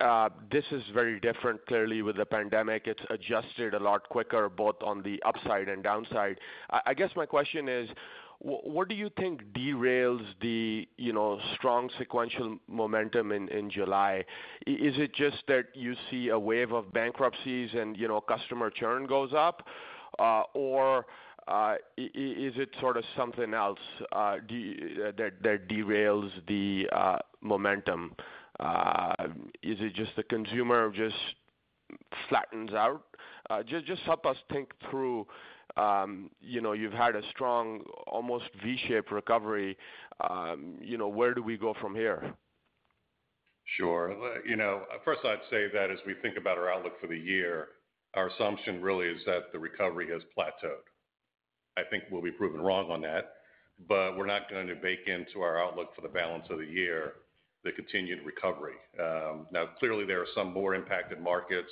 [0.00, 2.86] Uh, this is very different, clearly, with the pandemic.
[2.86, 6.38] It's adjusted a lot quicker, both on the upside and downside.
[6.70, 7.88] I guess my question is,
[8.40, 14.24] what do you think derails the you know, strong sequential momentum in July?
[14.66, 19.06] Is it just that you see a wave of bankruptcies and you know, customer churn
[19.06, 19.66] goes up?
[20.18, 21.06] Uh, or
[21.48, 23.78] uh, is it sort of something else
[24.12, 26.86] uh, that derails the
[27.40, 28.14] momentum?
[29.62, 31.16] Is it just the consumer just
[32.28, 33.02] flattens out?
[33.66, 35.26] Just help us think through.
[35.76, 39.76] Um, you've had a strong, almost V-shaped recovery.
[40.28, 42.34] Um, you know, where do we go from here?
[43.76, 44.14] Sure.
[44.46, 47.68] You know, First I'd say that as we think about our outlook for the year,
[48.14, 50.86] our assumption really is that the recovery has plateaued.
[51.76, 53.34] I think we'll be proven wrong on that,
[53.86, 57.12] but we're not going to bake into our outlook for the balance of the year
[57.64, 58.74] the continued recovery.
[59.00, 61.70] Um, now clearly there are some more impacted markets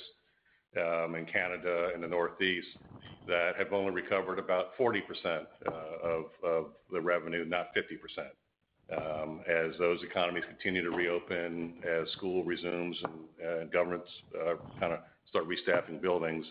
[0.75, 2.67] Um, in Canada and the Northeast
[3.27, 4.99] that have only recovered about 40%
[5.65, 5.71] uh,
[6.43, 8.27] of the revenue, not 50%.
[8.95, 12.95] Um, as those economies continue to reopen, as school resumes
[13.43, 14.99] and governments uh, kind of
[15.29, 16.45] start restaffing buildings,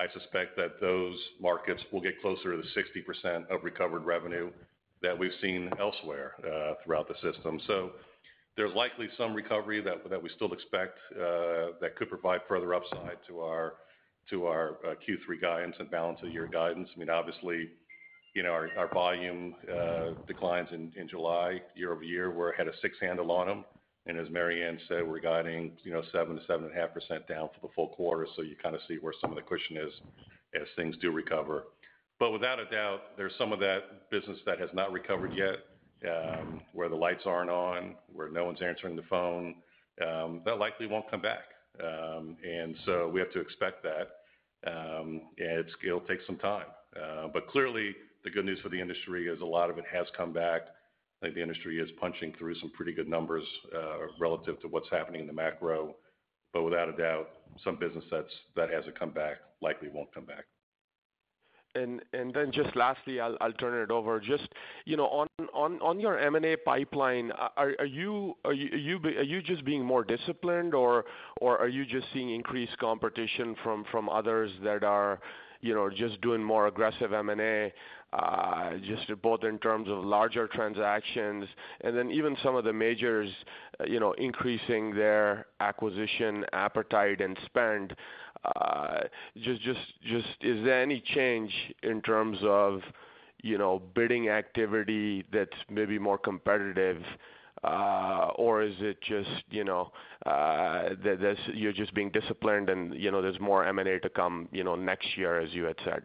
[0.00, 4.50] I suspect that those markets will get closer to the 60% of recovered revenue
[5.02, 7.60] that we've seen elsewhere uh, throughout the system.
[8.56, 13.40] There's likely some recovery that we still expect uh, that could provide further upside to
[13.40, 13.74] our
[14.32, 16.88] uh, Q3 guidance and balance of year guidance.
[16.94, 17.68] I mean, obviously,
[18.34, 22.30] you know, our volume uh, declines in July year-over-year.
[22.30, 23.64] We're ahead of six handle on them.
[24.06, 28.26] And as Mary Anne said, we're guiding you know, 7%-7.5% down for the full quarter.
[28.36, 29.92] So you kind of see where some of the cushion is
[30.54, 31.64] as things do recover.
[32.18, 35.56] But without a doubt, there's some of that business that has not recovered yet,
[36.72, 39.56] where the lights aren't on, where no one's answering the phone.
[39.98, 41.44] That likely won't come back.
[41.82, 44.08] Um and so we have to expect that.
[44.64, 45.22] And
[45.84, 46.66] it'll take some time.
[46.96, 50.06] Um but clearly, the good news for the industry is a lot of it has
[50.16, 50.62] come back.
[51.22, 53.44] I think the industry is punching through some pretty good numbers
[54.18, 55.94] relative to what's happening in the macro.
[56.52, 57.28] But without a doubt,
[57.64, 58.04] some business
[58.54, 60.44] that hasn't come back likely won't come back.
[61.76, 64.18] Then just lastly, I'll I'll turn it over.
[64.20, 64.48] Just
[64.84, 70.04] you know, on your M&A pipeline, are you are you are you just being more
[70.04, 71.04] disciplined, or
[71.40, 75.20] or are you just seeing increased competition from others that are
[75.60, 77.72] you know, just doing more aggressive M&A,
[78.12, 81.44] uh, just both in terms of larger transactions
[81.82, 83.28] and then even some of the majors
[83.80, 87.94] uh, you know, increasing their acquisition appetite and spend?
[88.54, 89.00] Uh,
[89.42, 92.80] just just is there any change in terms of
[93.42, 97.02] you know, bidding activity that's maybe more competitive?
[97.64, 99.90] Uh, or is it just you know,
[100.26, 104.62] uh, that you're just being disciplined and you know, there's more M&A to come you
[104.62, 106.02] know, next year, as you had said?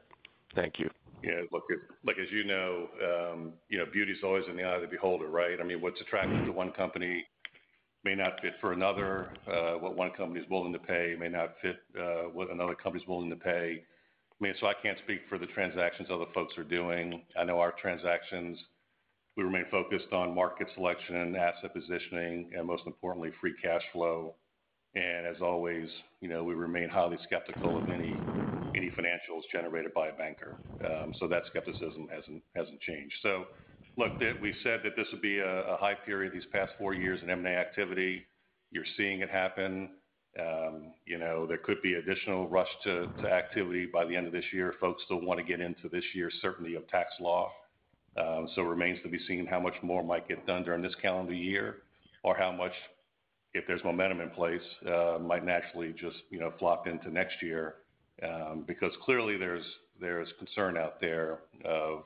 [0.55, 0.89] Thank you.
[1.23, 1.41] Yeah.
[1.51, 5.27] Look, as you know, um, you know, beauty's always in the eye of the beholder,
[5.27, 5.59] right?
[5.59, 7.25] I mean, what's attractive to one company
[8.03, 9.29] may not fit for another.
[9.47, 13.03] Uh, what one company is willing to pay may not fit uh, what another company
[13.03, 13.83] is willing to pay.
[14.39, 17.21] May so I can't speak for the transactions other folks are doing.
[17.37, 18.57] I know our transactions,
[19.37, 24.33] we remain focused on market selection, and asset positioning, and most importantly, free cash flow.
[24.95, 25.87] And as always,
[26.21, 28.15] you know, we remain highly skeptical of any
[28.97, 30.57] financials generated by a banker.
[30.83, 32.07] Um, so that skepticism
[32.55, 33.15] hasn't changed.
[33.97, 37.29] Look, we said that this would be a high period these past four years in
[37.29, 38.25] M&A activity.
[38.71, 39.89] You're seeing it happen.
[40.39, 44.45] Um, you know, there could be additional rush to activity by the end of this
[44.53, 44.75] year.
[44.79, 47.51] Folks still want to get into this year's certainty of tax law.
[48.17, 50.95] Um, so it remains to be seen how much more might get done during this
[51.01, 51.77] calendar year,
[52.23, 52.73] or how much,
[53.53, 57.75] if there's momentum in place, uh, might naturally just you know, flop into next year.
[58.23, 59.65] Um, because clearly there's
[60.39, 62.03] concern out there of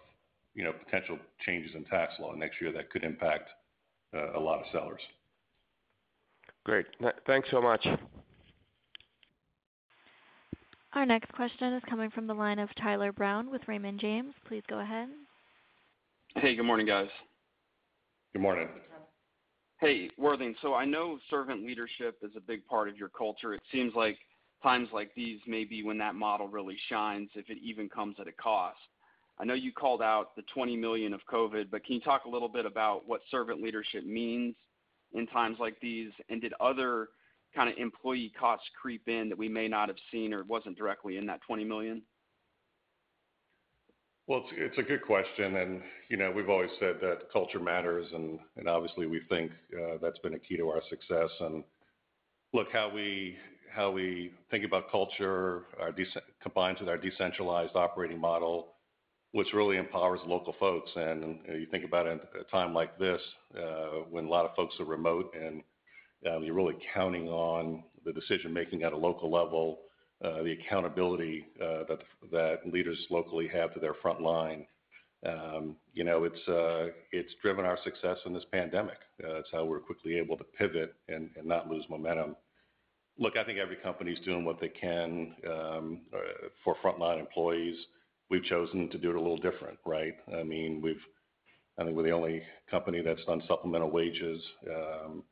[0.56, 3.50] potential changes in tax law next year that could impact
[4.14, 5.02] uh, a lot of sellers.
[6.64, 6.86] Great.
[7.28, 7.86] Thanks so much.
[10.94, 14.34] Our next question is coming from the line of Tyler Brown with Raymond James.
[14.48, 15.10] Please go ahead.
[16.36, 17.10] Hey, good morning, guys.
[18.34, 18.70] Good morning.
[19.80, 20.56] Hey, Worthing.
[20.62, 23.54] So I know servant leadership is a big part of your culture.
[23.54, 24.18] It seems like
[24.64, 28.28] times like these may be when that model really shines, if it even comes at
[28.28, 28.78] a cost.
[29.38, 32.30] I know you called out the 20 million of COVID, but can you talk a
[32.30, 34.56] little bit about what servant leadership means
[35.14, 36.12] in times like these?
[36.30, 37.10] And did other
[37.54, 41.18] kind of employee costs creep in that we may not have seen or wasn't directly
[41.18, 42.02] in that 20 million?
[44.28, 48.40] Well, it's a good question, and you know, we've always said that culture matters, and
[48.68, 51.30] obviously we think uh, that's been a key to our success.
[51.42, 51.64] And
[52.52, 53.38] look, how we
[54.50, 55.66] think about culture
[56.42, 58.75] combines with our decentralized operating model.
[59.36, 60.90] Which really empowers local folks.
[60.96, 63.20] And you think about it at a time like this,
[63.54, 65.62] uh, when a lot of folks are remote and
[66.26, 69.80] um, you're really counting on the decision-making at a local level,
[70.24, 72.00] uh, the accountability uh, that
[72.32, 74.66] that leaders locally have to their front line.
[75.28, 79.00] Um, you know, it's uh, it's driven our success in this pandemic.
[79.22, 82.38] Uh, it's how we're quickly able to pivot and, and not lose momentum.
[83.20, 87.76] Look, I think every company is doing what they can um, uh, for frontline employees.
[88.30, 90.14] We've chosen to do it a little different, right?
[90.38, 91.02] I mean, we've
[91.78, 94.42] I think we're the only company that's done supplemental wages.
[94.70, 95.24] Um,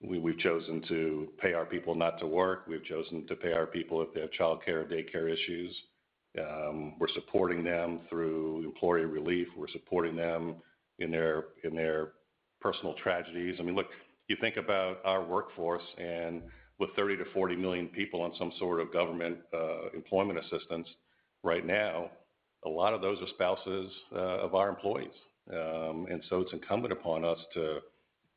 [0.00, 2.66] We've chosen to pay our people not to work.
[2.68, 5.76] We've chosen to pay our people if they have childcare or daycare issues.
[6.38, 9.48] Um, we're supporting them through employee relief.
[9.56, 10.56] We're supporting them
[11.00, 11.10] in
[11.74, 12.12] their
[12.60, 13.56] personal tragedies.
[13.58, 13.88] I mean, look,
[14.28, 16.42] you think about our workforce, and
[16.78, 20.86] with 30 million-40 million people on some sort of government uh, employment assistance
[21.42, 22.08] right now,
[22.64, 25.12] a lot of those are spouses uh, of our employees.
[25.52, 27.80] Um, and so It's incumbent upon us to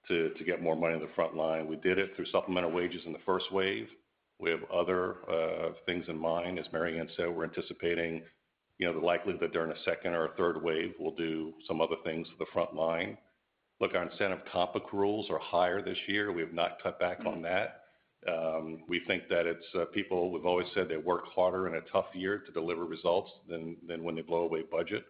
[0.07, 1.67] to get more money in the front line.
[1.67, 3.87] We did it through supplemental wages in the first wave.
[4.39, 6.59] We have other uh, things in mind.
[6.59, 8.23] As Mary Anne said, we're anticipating
[8.77, 11.79] you know, the likelihood that during a second or a third wave, we'll do some
[11.79, 13.15] other things to the front line.
[13.79, 16.31] Look, our incentive comp accruals are higher this year.
[16.31, 17.80] We have not cut back on that.
[18.27, 21.81] Um, we think that it's uh, people, we've always said they work harder in a
[21.91, 25.05] tough year to deliver results than when they blow away budget.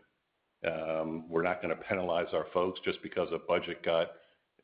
[0.66, 4.12] Um, we're not gonna penalize our folks just because a budget got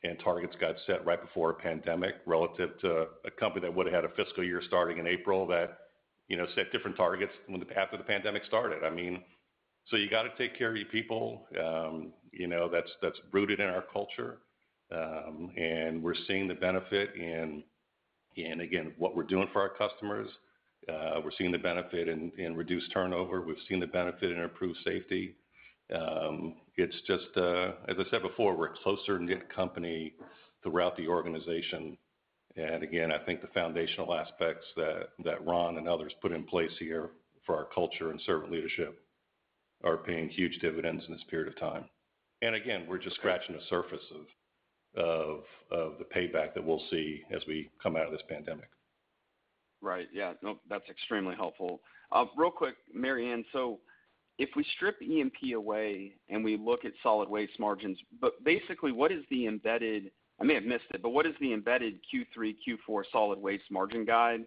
[0.04, 4.06] and targets got set right before a pandemic relative to a company that would've had
[4.06, 5.80] a fiscal year starting in April that,
[6.28, 7.34] you know, set different targets
[7.76, 8.84] after the pandemic started.
[8.84, 9.24] I mean,
[9.88, 11.48] so you gotta take care of your people.
[11.60, 14.38] Um, you know, that's rooted in our culture.
[14.92, 17.64] And we're seeing the benefit in,
[18.46, 20.30] again, what we're doing for our customers.
[20.88, 23.42] Uh, we're seeing the benefit in reduced turnover.
[23.42, 25.36] We've seen the benefit in improved safety.
[25.94, 30.14] Um, it's just, uh, as I said before, we're a closer-knit company
[30.64, 31.98] throughout the organization.
[32.56, 37.10] And again, I think the foundational aspects that Ron and others put in place here
[37.46, 39.00] for our culture and servant leadership
[39.84, 41.86] are paying huge dividends in this period of time.
[42.42, 44.02] And again, we're just scratching the surface
[44.96, 48.70] of the payback that we'll see as we come out of this pandemic.
[49.82, 50.08] Right.
[50.14, 50.34] Yeah.
[50.42, 51.82] No, that's extremely helpful.
[52.12, 53.80] Uh, real quick, Mary Anne, so
[54.40, 59.12] if we strip E&P away and we look at solid waste margins, but basically, what
[59.12, 63.04] is the embedded, I may have missed it, but what is the embedded Q3, Q4
[63.12, 64.46] solid waste margin guide?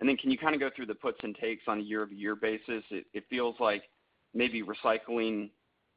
[0.00, 2.36] And then can you kind of go through the puts and takes on a year-over-year
[2.36, 2.82] basis?
[2.90, 3.84] It feels like
[4.34, 5.50] maybe recycling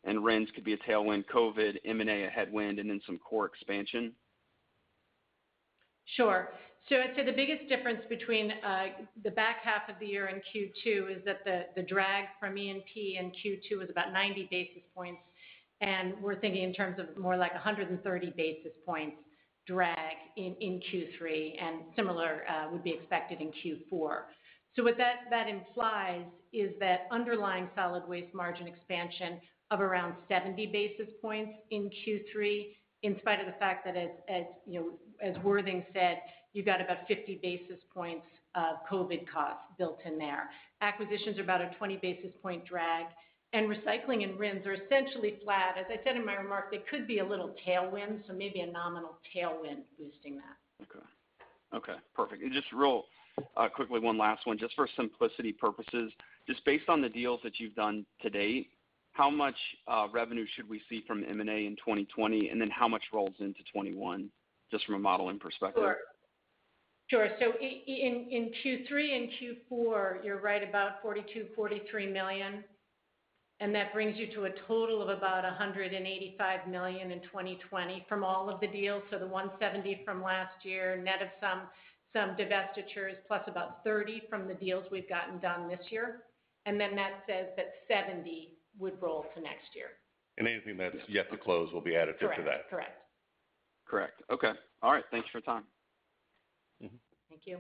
[0.04, 4.14] and RINs could be a tailwind, COVID, M&A a headwind, and then some core expansion.
[6.16, 6.50] Sure.
[6.88, 8.86] So I'd say the biggest difference between uh,
[9.24, 11.44] the back half of the year and Q2 is that
[11.76, 15.22] the drag from E&P in Q2 was about 90 basis points,
[15.82, 19.18] and we're thinking in terms of more like 130 basis points
[19.68, 24.22] drag in Q3, and similar uh, would be expected in Q4.
[24.78, 26.24] What that implies
[26.54, 29.40] is that underlying solid waste margin expansion
[29.72, 32.68] of around 70 basis points in Q3,
[33.04, 34.90] in spite of the fact that as you know,
[35.22, 36.20] as Worthing said,
[36.54, 40.50] you've got about 50 basis points of COVID costs built in there.
[40.82, 43.06] Acquisitions are about a 20 basis point drag,
[43.54, 45.76] and recycling and RINs are essentially flat.
[45.78, 48.68] As I said in my remarks, they could be a little tailwind, so maybe a
[48.68, 50.84] nominal tailwind boosting that.
[50.84, 51.06] Okay.
[51.72, 52.42] Okay, perfect.
[52.52, 53.04] Just real
[53.56, 56.12] uh, quickly, one last one, just for simplicity purposes.
[56.48, 58.70] Just based on the deals that you've done to date,
[59.20, 59.58] how much
[59.90, 63.60] uh, revenue should we see from M&A in 2020, and then how much rolls into
[63.74, 64.30] 2021,
[64.72, 65.84] just from a modeling perspective?
[67.10, 67.26] Sure.
[67.26, 69.30] In Q3 and
[69.70, 72.64] Q4, you're right about $42 million-$43 million,
[73.60, 78.50] and that brings you to a total of about 185 million in 2020 from all
[78.50, 79.04] of the deals.
[79.12, 84.54] So the 170 from last year, net of some divestitures, plus about 30 from the
[84.54, 86.22] deals we've gotten done this year.
[86.66, 89.88] And then that says that $70 would roll to next year.
[90.38, 92.70] And anything that's yet to close will be additive to that.
[92.70, 92.98] Correct.
[93.86, 94.22] Correct.
[94.32, 94.52] Okay.
[94.82, 95.04] All right.
[95.12, 95.64] Thanks for your time.
[96.84, 96.96] Mm-hmm.
[97.30, 97.58] Thank you.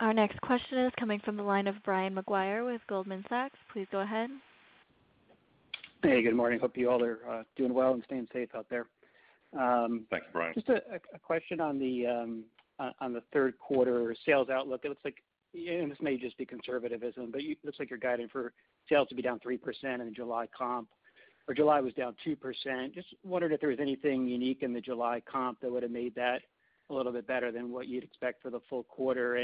[0.00, 3.58] Our next question is coming from the line of Brian Maguire with Goldman Sachs.
[3.72, 4.28] Please go ahead.
[6.02, 6.60] Hey, good morning.
[6.60, 8.86] Hope you all are uh, doing well and staying safe out there.
[9.58, 10.52] Um, Thanks, Brian.
[10.54, 12.44] Just a question on the um,
[13.32, 14.80] third quarter sales outlook.
[14.84, 15.22] It looks like,
[15.54, 18.52] and this may just be conservatism, but it looks like you're guiding for
[18.88, 20.88] sales to be down 3% in the July comp,
[21.46, 22.94] or July was down 2%.
[22.94, 26.14] Just wondered if there was anything unique in the July comp that would have made
[26.14, 26.42] that
[26.90, 29.36] a little bit better than what you'd expect for the full quarter.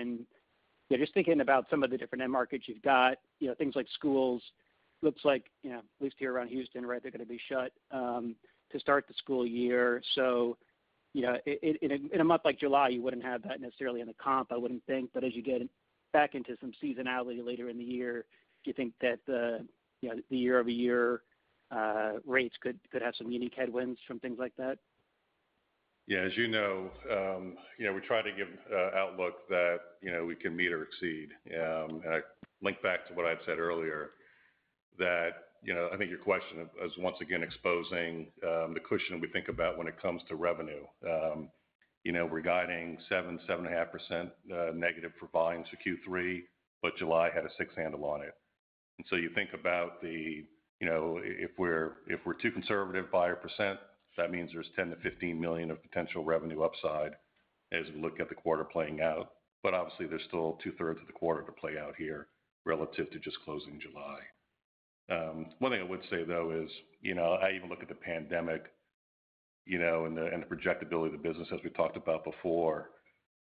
[0.88, 3.76] Yeah, just thinking about some of the different end markets you've got, you know, things
[3.76, 4.42] like schools,
[5.02, 8.34] looks like, you know, at least here around Houston, right, they're gonna be shut um,
[8.72, 10.02] to start the school year.
[10.14, 10.58] So,
[11.14, 14.52] you know, in a month like July, you wouldn't have that necessarily in the comp,
[14.52, 15.10] I wouldn't think.
[15.14, 15.62] But as you get
[16.12, 18.24] back into some seasonality later in the year,
[18.64, 19.66] do you think that the,
[20.00, 21.22] you know, the year-over-year
[21.70, 24.78] uh, rates could have some unique headwinds from things like that?
[26.06, 30.10] Yeah, as you know, um, you know, we try to give uh, outlook that, you
[30.10, 31.28] know, we can meet or exceed.
[31.54, 32.20] Um, and I
[32.62, 34.10] link back to what I'd said earlier
[34.98, 35.30] that,
[35.62, 39.48] you know, I think your question is once again exposing um, the cushion we think
[39.48, 40.84] about when it comes to revenue.
[41.04, 41.48] You
[42.12, 46.40] know, we're guiding seven, seven and a half percent uh, negative for volumes for Q3,
[46.82, 48.34] but July had a six handle on it.
[48.98, 50.44] And so you think about the,
[50.80, 53.78] you know, if we're if we're too conservative by 1%,
[54.16, 57.12] that means there's $10 million-$15 million of potential revenue upside
[57.72, 59.30] as we look at the quarter playing out.
[59.62, 62.28] But obviously, there's still two-thirds of the quarter to play out here
[62.64, 64.20] relative to just closing July.
[65.10, 66.70] Um, one thing I would say, though, is,
[67.02, 68.64] you know, I even look at the pandemic,
[69.66, 72.90] you know, and the projectability of the business as we talked about before.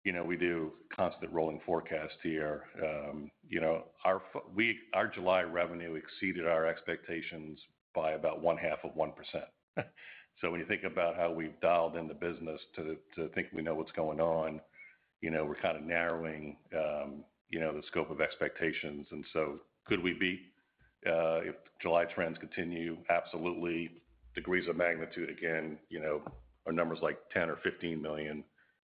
[0.04, 2.64] You know, we do constant rolling forecast here.
[2.84, 4.22] Um, you know, our
[4.56, 7.60] we our July revenue exceeded our expectations
[7.94, 8.78] by about 0.5%.
[10.44, 13.76] When you think about how we've dialed in the business to to think we know
[13.76, 14.60] what's going on,
[15.22, 19.08] you know, we're kind of narrowing, um, you know, the scope of expectations.
[19.12, 20.42] And so could we beat
[21.08, 22.98] uh, if July trends continue?
[23.10, 23.92] Absolutely.
[24.36, 26.22] Degrees of magnitude, again, you know,
[26.66, 28.44] are numbers like $10 million or 15 million.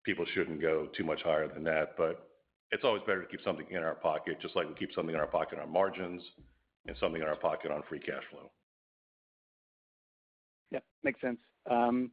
[0.03, 1.95] People shouldn't go too much higher than that.
[1.97, 2.27] But
[2.71, 5.19] it's always better to keep something in our pocket, just like we keep something in
[5.19, 6.21] our pocket on margins
[6.87, 8.49] and something in our pocket on free cash flow.
[10.71, 11.39] Yeah, makes sense.
[11.69, 12.11] Um,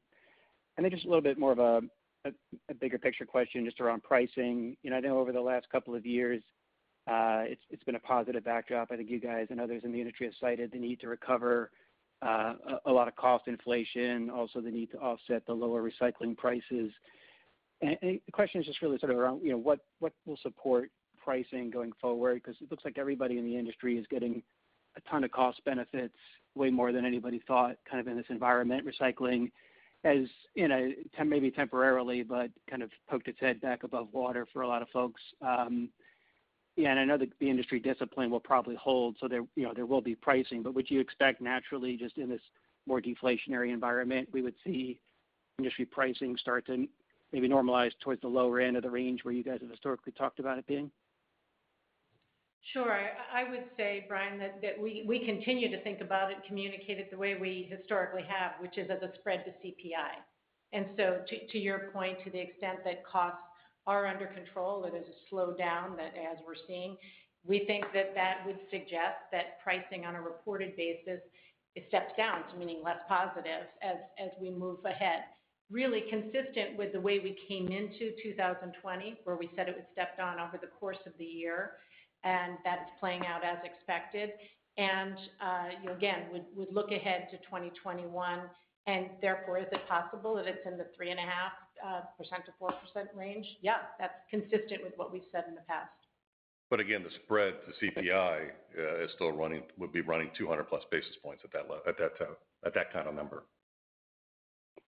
[0.76, 1.82] and then just a little bit more of a
[2.80, 4.76] bigger picture question just around pricing.
[4.82, 6.42] You know, I know over the last couple of years,
[7.08, 8.90] uh, it's been a positive backdrop.
[8.92, 11.70] I think you guys and others in the industry have cited the need to recover
[12.22, 16.92] a lot of cost inflation, also the need to offset the lower recycling prices.
[17.80, 19.80] And the question is just really sort of around, you know, what
[20.24, 20.90] will support
[21.22, 22.42] pricing going forward?
[22.42, 24.42] Because it looks like everybody in the industry is getting
[24.96, 26.14] a ton of cost benefits,
[26.54, 28.86] way more than anybody thought, kind of in this environment.
[28.86, 29.50] Recycling
[30.04, 30.92] has, you know,
[31.24, 34.88] maybe temporarily, but kind of poked its head back above water for a lot of
[34.90, 35.20] folks.
[35.40, 35.88] Um,
[36.78, 40.14] I know the industry discipline will probably hold, so there, you know, there will be
[40.14, 40.62] pricing.
[40.62, 42.40] But would you expect naturally, just in this
[42.86, 45.00] more deflationary environment, we would see
[45.58, 46.88] industry pricing start to
[47.32, 50.38] maybe normalize towards the lower end of the range where you guys have historically talked
[50.38, 50.90] about it being?
[52.72, 52.98] Sure.
[53.34, 57.18] I would say, Brian, that we continue to think about it and communicate it the
[57.18, 60.22] way we historically have, which is as a spread to CPI.
[60.72, 63.40] And to your point, to the extent that costs
[63.86, 66.96] are under control, that is a slowdown that as we're seeing,
[67.44, 71.20] we think that that would suggest that pricing on a reported basis,
[71.74, 75.24] it steps down meaning less positive as we move ahead.
[75.70, 80.16] Really consistent with the way we came into 2020, where we said it would step
[80.16, 81.72] down over the course of the year,
[82.24, 84.30] and that is playing out as expected.
[84.76, 88.40] You uh, again, would would look ahead to 2021,
[88.86, 90.88] and therefore, is it possible that it's in the
[91.84, 93.46] 3.5%-4% range?
[93.60, 95.90] Yeah, that's consistent with what we've said in the past.
[96.70, 101.16] But again, the spread to CPI uh, is still running, would be running 200+ basis
[101.22, 103.42] points at that level at that uh, at that kind of number.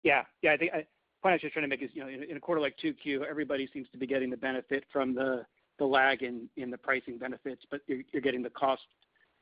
[0.02, 0.22] Yeah.
[0.42, 0.84] Yeah, I think the
[1.22, 3.26] point I was just trying to make is, you know, in a quarter like 2Q,
[3.28, 5.44] everybody seems to be getting the benefit from the
[5.78, 8.82] lag in the pricing benefits, but you're getting the cost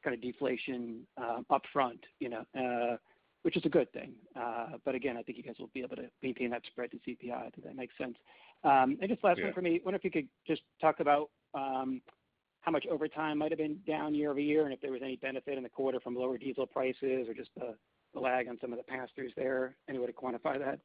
[0.03, 2.97] kind of deflation um, upfront, you know, uh,
[3.43, 4.13] which is a good thing.
[4.35, 6.97] Uh but again, I think you guys will be able to maintain that spread to
[6.99, 7.33] CPI.
[7.35, 8.17] I think that makes sense.
[8.65, 9.77] Um and just last one for me.
[9.77, 14.15] I Wonder if you could just talk about how much overtime might have been down
[14.15, 17.35] year-over-year, and if there was any benefit in the quarter from lower diesel prices or
[17.35, 17.75] just the
[18.21, 19.75] lag on some of the pass-throughs there.
[19.89, 20.79] Any way to quantify that?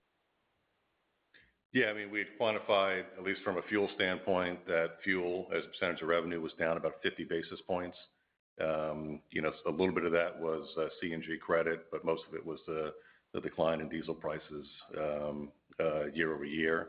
[1.74, 1.88] Yeah.
[1.88, 6.02] I mean, we've quantified, at least from a fuel standpoint, that fuel as a percentage
[6.02, 7.98] of revenue was down about 50 basis points.
[8.62, 12.34] Um, you know, a little bit of that was uh, CNG credit, but most of
[12.34, 12.94] it was the
[13.42, 14.66] decline in diesel prices
[14.98, 16.88] um, uh, year-over-year.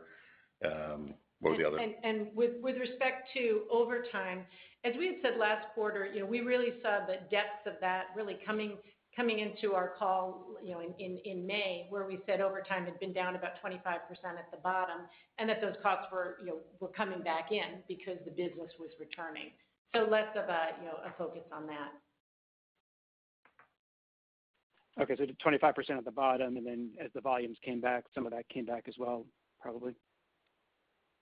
[0.65, 1.77] Um, what was the other?
[2.03, 4.45] And with respect to overtime,
[4.83, 8.05] as we had said last quarter, you know, we really saw the depths of that
[8.15, 8.77] really coming
[9.15, 13.35] coming into our call, you know, in May, where we said overtime had been down
[13.35, 15.01] about 25% at the bottom,
[15.37, 18.89] and that those costs were, you know, were coming back in because the business was
[18.99, 19.51] returning.
[19.95, 21.91] So, less of a, you know, a focus on that.
[25.01, 25.15] Okay.
[25.15, 28.65] 25% at the bottom, and then as the volumes came back, some of that came
[28.65, 29.25] back as well,
[29.61, 29.95] probably.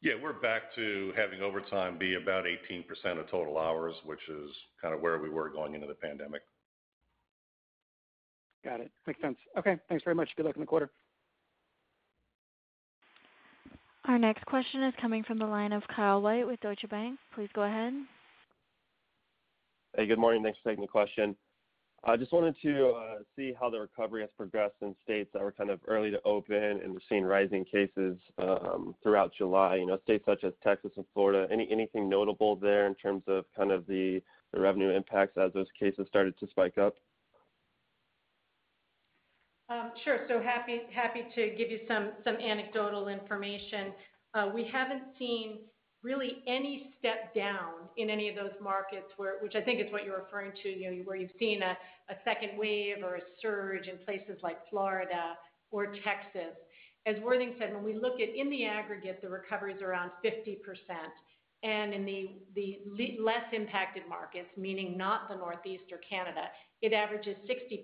[0.01, 0.13] Yeah.
[0.21, 2.85] We're back to having overtime be about 18%
[3.19, 4.51] of total hours, which is
[4.81, 6.41] kind of where we were going into the pandemic.
[8.65, 8.91] Got it.
[9.05, 9.37] Makes sense.
[9.57, 10.29] Okay, thanks very much.
[10.35, 10.89] Good luck in the quarter.
[14.05, 17.19] Our next question is coming from the line of Kyle White with Deutsche Bank.
[17.33, 17.93] Please go ahead.
[19.97, 20.43] Hey, good morning.
[20.43, 21.35] Thanks for taking the question.
[22.03, 25.51] I just wanted to uh, see how the recovery has progressed in states that were
[25.51, 29.77] kind of early to open, and we're seeing rising cases um, throughout July.
[29.77, 31.51] You know, states such as Texas and Florida.
[31.51, 34.21] Anything notable there in terms of kind of the
[34.55, 36.93] revenue impacts as those cases started to spike up?
[39.69, 40.25] Um, sure.
[40.27, 43.93] So happy happy to give you some anecdotal information.
[44.35, 45.61] Uh, we haven't seen
[46.03, 50.19] really any step down in any of those markets which I think is what you're
[50.23, 51.77] referring to, where you've seen a
[52.23, 55.35] second wave or a surge in places like Florida
[55.71, 56.55] or Texas.
[57.05, 60.57] As Worthing said, when we look at in the aggregate, the recovery is around 50%.
[61.63, 62.79] And in the
[63.19, 66.49] less impacted markets, meaning not the Northeast or Canada,
[66.81, 67.81] it averages 60%.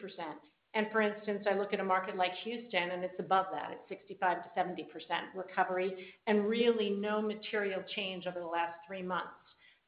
[0.76, 3.70] And for instance, I look at a market like Houston, and it's above that.
[3.72, 9.04] It's 65 to 70 percent recovery and really no material change over the last three
[9.04, 9.30] months,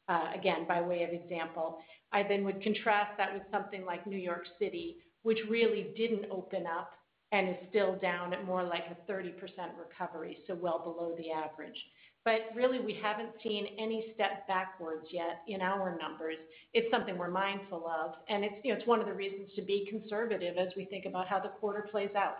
[0.09, 1.79] uh, again, by way of example.
[2.11, 6.65] I then would contrast that with something like New York City, which really didn't open
[6.67, 6.91] up
[7.31, 9.33] and is still down at more like a 30%
[9.77, 11.77] recovery, so well below the average.
[12.25, 16.37] But really, we haven't seen any step backwards yet in our numbers.
[16.73, 19.61] It's something we're mindful of, and it's, you know, it's one of the reasons to
[19.61, 22.37] be conservative as we think about how the quarter plays out.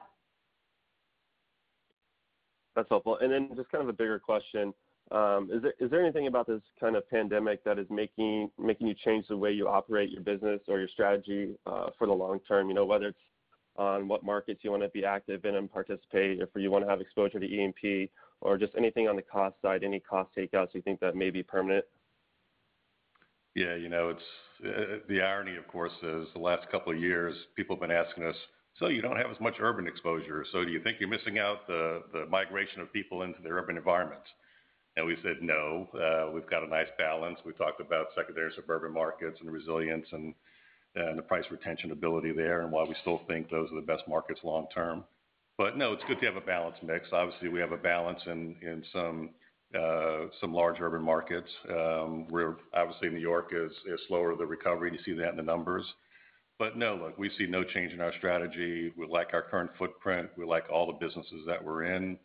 [2.75, 3.19] That's helpful.
[3.21, 4.73] And then just kind of a bigger question.
[5.11, 9.37] Um, is there anything about this kind of pandemic that is making you change the
[9.37, 12.69] way you operate your business or your strategy uh, for the long term?
[12.69, 13.19] You know, whether it's
[13.77, 17.39] on what markets you wanna be active in and participate, if you wanna have exposure
[17.39, 18.09] to E&P
[18.41, 21.43] or just anything on the cost side, any cost takeouts you think that may be
[21.43, 21.85] permanent?
[23.55, 24.23] Yeah, you know, it's
[24.65, 28.25] uh, the irony, of course, is the last couple of years, people have been asking
[28.25, 28.35] us,
[28.79, 31.65] "So you don't have as much urban exposure, so do you think you're missing out
[31.67, 34.27] the the migration of people into the urban environments?"
[34.97, 38.93] And we said, "No, uh, we've got a nice balance." We talked about secondary suburban
[38.93, 40.17] markets and resilience uh,
[40.95, 44.03] and the price retention ability there and why we still think those are the best
[44.07, 45.03] markets long term.
[45.57, 47.07] But no, it's good to have a balanced mix.
[47.13, 48.83] Obviously, we have a balance in
[49.73, 53.71] uh, some large urban markets, um, where obviously New York is
[54.07, 55.85] slower the recovery, and you see that in the numbers.
[56.57, 58.93] But no, look, we see no change in our strategy.
[58.97, 60.29] We like our current footprint.
[60.37, 62.17] We like all the businesses that we're in.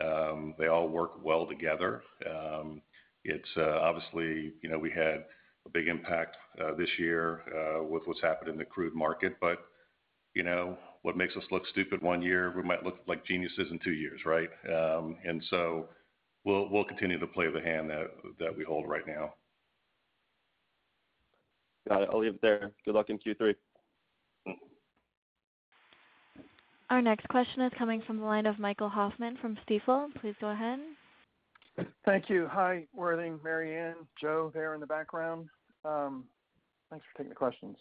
[0.00, 2.02] Um, they all work well together.
[2.28, 2.80] Um,
[3.24, 5.24] it's uh, obviously, you know, we had
[5.66, 7.42] a big impact uh, this year
[7.88, 9.36] with what's happened in the crude market.
[9.40, 9.58] But,
[10.34, 13.78] you know, what makes us look stupid one year, we might look like geniuses in
[13.80, 14.48] two years, right?
[14.68, 15.88] Um, and so
[16.44, 19.34] we'll we'll continue to play the hand that we hold right now.
[21.88, 22.08] Got it.
[22.12, 22.70] I'll leave it there.
[22.84, 23.54] Good luck in Q3.
[26.90, 30.08] Our next question is coming from the line of Michael Hoffman from Stifel.
[30.20, 30.78] Please go ahead.
[32.04, 32.46] Thank you.
[32.52, 35.48] Hi, Worthing, Mary Anne, Joe there in the background.
[35.82, 37.78] Thanks for taking the questions.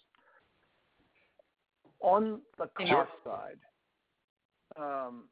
[2.01, 3.59] On the cost side,
[4.79, 5.23] um,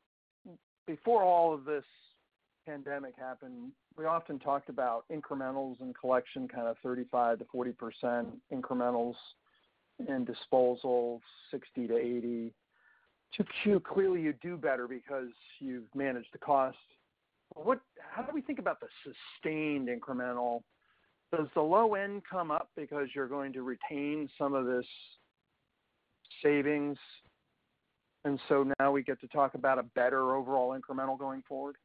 [0.86, 1.84] before all of this
[2.68, 8.28] pandemic happened, we often talked about incrementals and collection, kind of 35 to 40 percent
[8.54, 9.16] incrementals
[10.08, 11.22] and disposal,
[11.54, 12.52] 60%-80%.
[13.38, 15.28] 2Q, clearly you do better because
[15.60, 16.78] you've managed the cost.
[17.56, 20.64] How do we think about the sustained incremental?
[21.32, 24.86] Does the low end come up because you're going to retain some of this
[26.44, 26.98] savings,
[28.26, 31.76] and so now we get to talk about a better overall incremental going forward?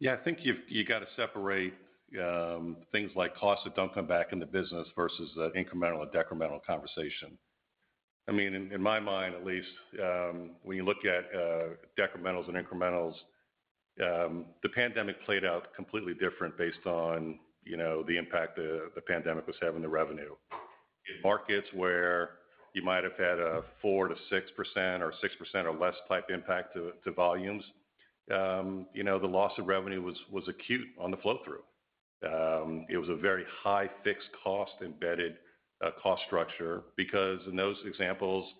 [0.00, 1.74] Yeah, I think you you gotta separate
[2.20, 6.06] um, things like costs that don't come back in the business versus the incremental or
[6.06, 7.36] decremental conversation.
[8.28, 9.68] I mean, in my mind at least,
[10.02, 11.68] um, when you look at uh,
[11.98, 13.14] decrementals and incrementals,
[14.02, 19.46] um, the pandemic played out completely different based on, you know, the impact the pandemic
[19.46, 20.34] was having the revenue.
[20.52, 22.30] In markets where
[22.74, 24.14] you might have had a 4%-6%
[25.00, 27.64] or 6% or less type impact to volumes,
[28.34, 31.62] um, you know, the loss of revenue was acute on the flow-through.
[32.26, 35.36] Um, it was a very high fixed cost embedded
[35.84, 38.52] uh, cost structure because in those examples,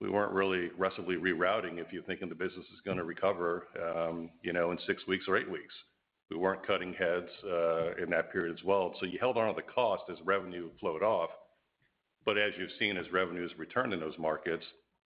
[0.00, 4.52] we weren't really aggressively rerouting if you're thinking the business is gonna recover, um, you
[4.52, 5.74] know, in six weeks or eight weeks.
[6.30, 8.94] We weren't cutting heads uh, in that period as well.
[8.98, 11.30] So you held on to the cost as revenue flowed off.
[12.24, 14.64] But as you've seen, as revenues returned in those markets,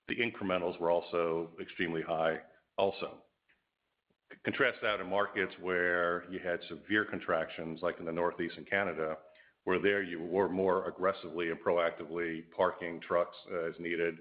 [0.09, 2.39] the incrementals were also extremely high
[2.77, 3.19] also.
[4.45, 9.16] Contrast that in markets where you had severe contractions, like in the Northeast and Canada,
[9.64, 14.19] where there you were more aggressively and proactively parking trucks uh, as needed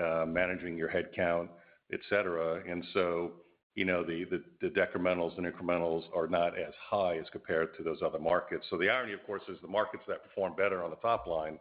[0.00, 1.48] uh, managing your headcount,
[1.92, 2.62] et cetera.
[2.68, 3.32] And so,
[3.74, 4.26] you know, the
[4.62, 8.66] decrementals and incrementals are not as high as compared to those other markets.
[8.70, 11.58] So the irony, of course, is the markets that perform better on the top line,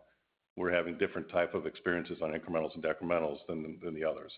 [0.55, 4.31] we're having different type of experiences on incrementals and decrementals than the others.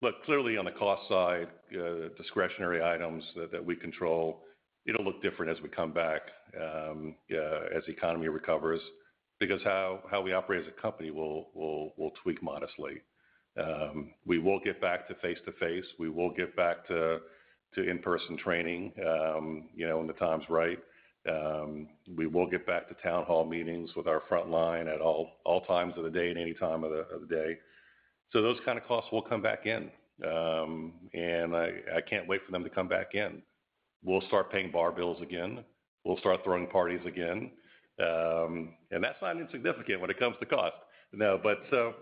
[0.00, 4.44] Look, clearly on the cost side, uh, discretionary items that we control,
[4.86, 6.22] it'll look different as we come back,
[6.58, 8.80] um, uh, as the economy recovers,
[9.40, 13.02] because how we operate as a company will tweak modestly.
[13.56, 15.84] Um, we will get back to face-to-face.
[15.98, 17.20] We will get back to
[17.76, 20.78] in-person training, um, you know, when the time's right.
[22.16, 25.94] We will get back to town hall meetings with our front line at all times
[25.96, 27.58] of the day and any time of the day.
[28.32, 29.90] So those kind of costs will come back in.
[30.26, 33.42] Um and I I can't wait for them to come back in.
[34.02, 35.64] We'll start paying bar bills again.
[36.04, 37.52] We'll start throwing parties again.
[38.00, 40.74] Um and that's not insignificant when it comes to cost.
[41.12, 41.94] No, but so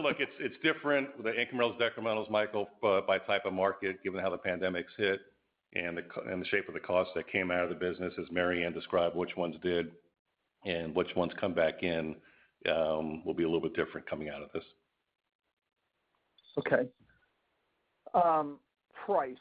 [0.00, 4.38] look, it's different, with the incrementals, decrementals, Michael, by type of market, given how the
[4.38, 5.20] pandemic's hit
[5.76, 5.96] and
[6.42, 9.14] the shape of the costs that came out of the business, as Mary Anne described,
[9.14, 9.90] which ones did
[10.64, 12.16] and which ones come back in,
[12.74, 14.64] um, will be a little bit different coming out of this.
[16.58, 16.88] Okay.
[18.14, 18.58] Um,
[19.04, 19.36] price.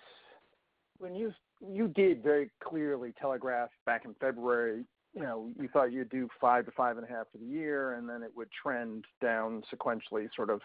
[0.98, 6.28] When you did very clearly telegraph back in February, you know, you thought you'd do
[6.42, 10.62] 5%-5.5% for the year, and then it would trend down sequentially, sort of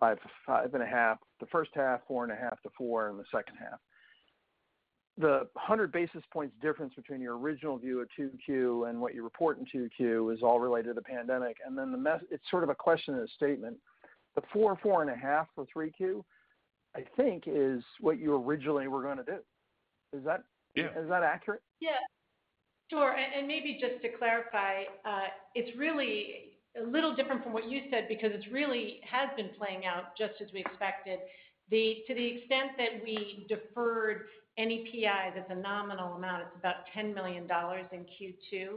[0.00, 3.80] 5%-5.5% the first half, 4.5%-4% in the second half.
[5.18, 9.58] The 100 basis points difference between your original view of 2Q and what you report
[9.58, 11.58] in 2Q is all related to the pandemic.
[11.66, 13.76] And then the mess, it's sort of a question and a statement.
[14.34, 16.24] The 4%-4.5% for 3Q,
[16.96, 19.38] I think is what you originally were gonna do.
[20.14, 20.44] Is that-
[20.74, 20.98] Yeah.
[20.98, 21.62] Is that accurate?
[21.80, 21.98] Yeah.
[22.90, 23.12] Sure.
[23.12, 28.08] And maybe just to clarify, uh, it's really a little different from what you said
[28.08, 31.20] because it really has been playing out just as we expected.
[31.72, 34.26] To the extent that we deferred
[34.58, 38.68] any PI, that's a nominal amount, it's about $10 million in Q2,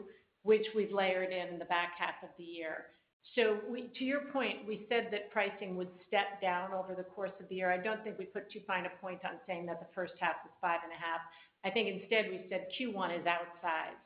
[0.44, 2.86] which we've layered in the back half of the year.
[3.36, 7.50] So to your point, we said that pricing would step down over the course of
[7.50, 7.70] the year.
[7.70, 10.36] I don't think we put too fine a point on saying that the first half
[10.46, 10.80] was 5.5.
[11.66, 14.00] I think instead we said Q1 is outsized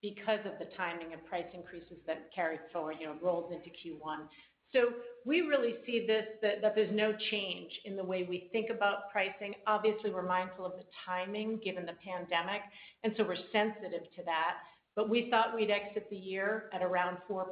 [0.00, 4.28] because of the timing of price increases that carried forward, you know, rolled into Q1.
[4.72, 4.92] So
[5.26, 9.54] we really see this, that there's no change in the way we think about pricing.
[9.66, 12.62] Obviously, we're mindful of the timing given the pandemic,
[13.04, 14.54] and so we're sensitive to that.
[14.96, 17.44] But we thought we'd exit the year at around 4%,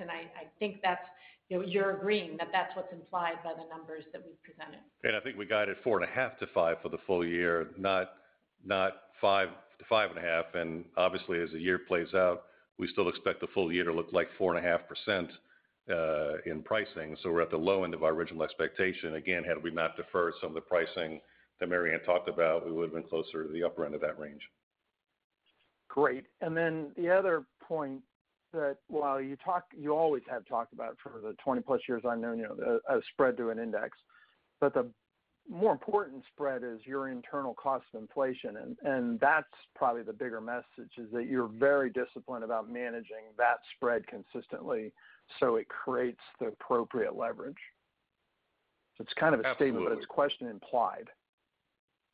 [0.00, 1.06] and I think that's,
[1.48, 4.80] you know, you're agreeing that that's what's implied by the numbers that we've presented.
[5.04, 8.12] And I think we guided 4.5%-5% for the full year, not
[9.22, 10.84] 5%-5.5%.
[10.96, 12.44] Obviously, as the year plays out,
[12.78, 15.28] we still expect the full year to look like 4.5%
[15.88, 17.16] Uh, in pricing.
[17.22, 19.14] So we're at the low end of our original expectation.
[19.14, 21.20] Again, had we not deferred some of the pricing
[21.60, 24.18] that Mary Anne talked about, we would've been closer to the upper end of that
[24.18, 24.40] range.
[25.88, 26.24] Great.
[26.40, 28.00] And then the other point
[28.52, 32.38] that while you talk you always have talked about for the 20+ years I've known
[32.38, 33.96] you, know, a spread to an index.
[34.60, 34.90] But the
[35.48, 38.76] more important spread is your internal cost of inflation.
[38.82, 44.02] And that's probably the bigger message, is that you're very disciplined about managing that spread
[44.06, 44.92] consistently,
[45.40, 47.56] so it creates the appropriate leverage.
[48.98, 49.86] It's kind of a statement.
[49.88, 51.08] but It's question implied.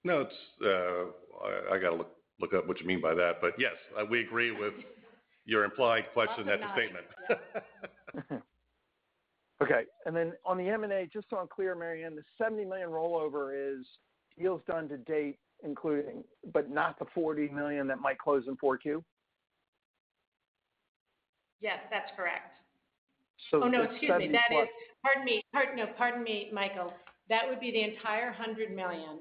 [0.04, 0.34] No, it's,
[0.64, 2.04] uh, I gotta
[2.40, 3.40] look up what you mean by that.
[3.40, 4.74] But yes, uh, we agree with
[5.44, 8.42] your implied question and statement.
[9.62, 9.82] Okay.
[10.06, 13.52] And then on the M&A, just so I'm clear, Mary Anne, the 70 million rollover
[13.54, 13.86] is
[14.38, 19.04] deals done to date, including, but not the 40 million that might close in 4Q?
[21.60, 22.50] Yes, that's correct.
[23.50, 24.28] So Oh, no, excuse me.
[24.28, 24.68] That is
[25.02, 26.92] pardon me, pardon, no, pardon me, Michael.
[27.28, 29.20] That would be the entire $100 million.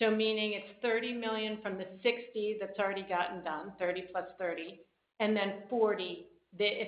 [0.00, 4.56] Meaning it's 30 million from the 60 that's already gotten done, $30 million + $30
[4.56, 4.78] million,
[5.20, 6.24] and then $40 million,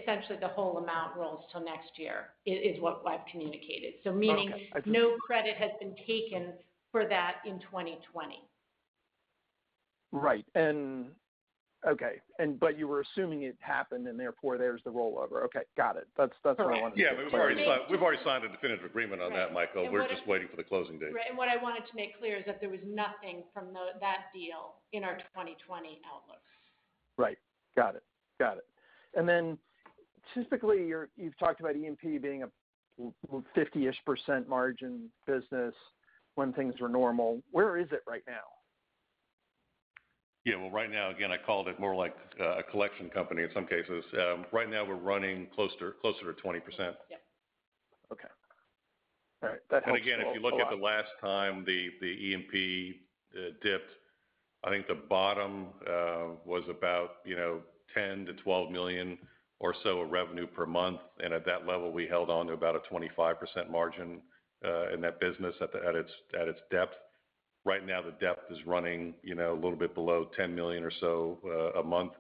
[0.01, 3.95] essentially the whole amount rolls till next year, is what I've communicated.
[4.05, 4.71] So meaning Okay.
[4.87, 6.53] No credit has been taken
[6.93, 8.43] for that in 2020.
[10.13, 10.45] Right.
[12.79, 15.45] You were assuming it happened, and therefore there's the rollover.
[15.45, 16.07] Okay, got it.
[16.17, 17.33] That's that's what I wanted to Yeah, we've
[18.03, 19.85] already signed a definitive agreement on that, Michael.
[19.85, 19.93] Right.
[19.93, 21.15] We're just waiting for the closing date.
[21.15, 21.27] Right.
[21.29, 24.75] And what I wanted to make clear is that there was nothing from that deal
[24.93, 26.43] in our 2020 outlook.
[27.17, 27.39] Right.
[27.77, 28.03] Got it.
[28.39, 28.65] Got it.
[29.15, 29.57] And then
[30.35, 32.49] typically, you've talked about E&P being a
[33.57, 35.75] 50-ish% percent margin business
[36.35, 37.43] when things were normal.
[37.51, 38.56] Where is it right now?
[40.47, 40.57] Yeah.
[40.57, 43.67] Well, right now, again, I called it more like uh, a collection company in some
[43.67, 44.05] cases.
[44.15, 46.63] Um, right now we're running closer to 20%.
[46.79, 46.97] Yep.
[48.13, 48.29] Okay.
[49.43, 49.59] Right.
[49.71, 50.01] That helps.
[50.01, 52.95] Again, if you look at the last time the E&P
[53.35, 53.91] uh, dipped,
[54.65, 57.61] I think the bottom uh, was about, you know,
[57.97, 59.19] $10 million-$12 million
[59.59, 61.01] or so of revenue per month.
[61.19, 63.35] And at that level, we held on to about a 25%
[63.71, 64.23] margin
[64.93, 66.95] in that business at its depth.
[67.67, 70.93] Right now, the depth is running, you know, a little bit below 10 million or
[71.01, 72.13] so uh, a month,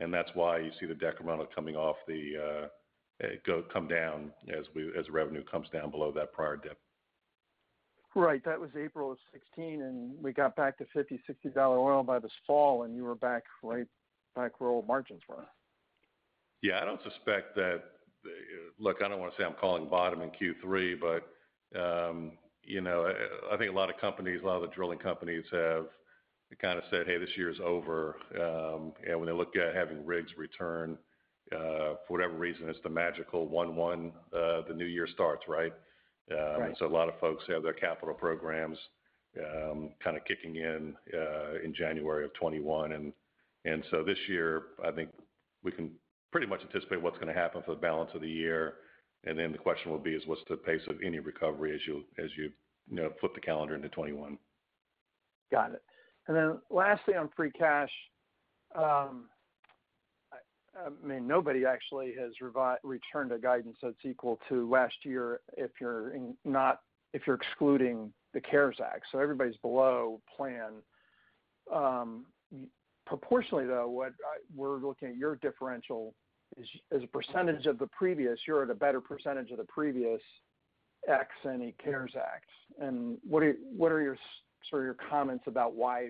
[0.00, 2.66] and that's why you see the decremental coming off the uh
[3.46, 6.78] go come down as we as revenue comes down below that prior dip.
[8.16, 8.44] Right.
[8.44, 12.82] That was April of 2016, and we got back to $50-$60 oil by this fall,
[12.82, 13.86] and you were back right
[14.34, 15.46] back where old margins were.
[16.60, 17.82] Yeah, I don't suspect that.
[18.24, 18.30] Uh,
[18.80, 22.32] look, I don't wanna say I'm calling bottom in Q3, but um,
[22.68, 23.10] you know,
[23.50, 25.86] I think a lot of companies, a lot of the drilling companies have
[26.60, 30.36] kind of said, "Hey, this year is over." Um, when they look at having rigs
[30.36, 30.98] return,
[31.50, 35.72] uh, for whatever reason, it's the magical 1/1, uh, the new year starts, right?
[36.30, 36.80] Um, right.
[36.80, 38.78] A lot of folks have their capital programs
[39.38, 43.12] um, kind of kicking in uh, in January of 2021.
[43.64, 45.10] This year, I think
[45.62, 45.90] we can
[46.32, 48.74] pretty much anticipate what's gonna happen for the balance of the year.
[49.24, 52.04] And then the question will be is what's the pace of any recovery as you
[52.18, 52.30] as
[52.90, 54.38] know flip the calendar into 2021.
[55.50, 55.82] Got it.
[56.28, 57.90] And then lastly, on free cash,
[58.74, 59.24] um,
[60.76, 62.32] I mean, nobody actually has
[62.84, 66.14] returned a guidance that's equal to last year if you're
[67.34, 69.06] excluding the CARES Act.
[69.10, 70.72] So everybody's below plan.
[71.72, 72.26] Um,
[73.06, 74.12] proportionally, though, what
[74.54, 76.14] we're looking at your differential
[76.94, 80.20] as a percentage of the previous, you're at a better percentage of the previous
[81.08, 82.48] ex any CARES Act.
[82.80, 84.16] And what are what are your
[84.68, 86.08] sort of your comments about why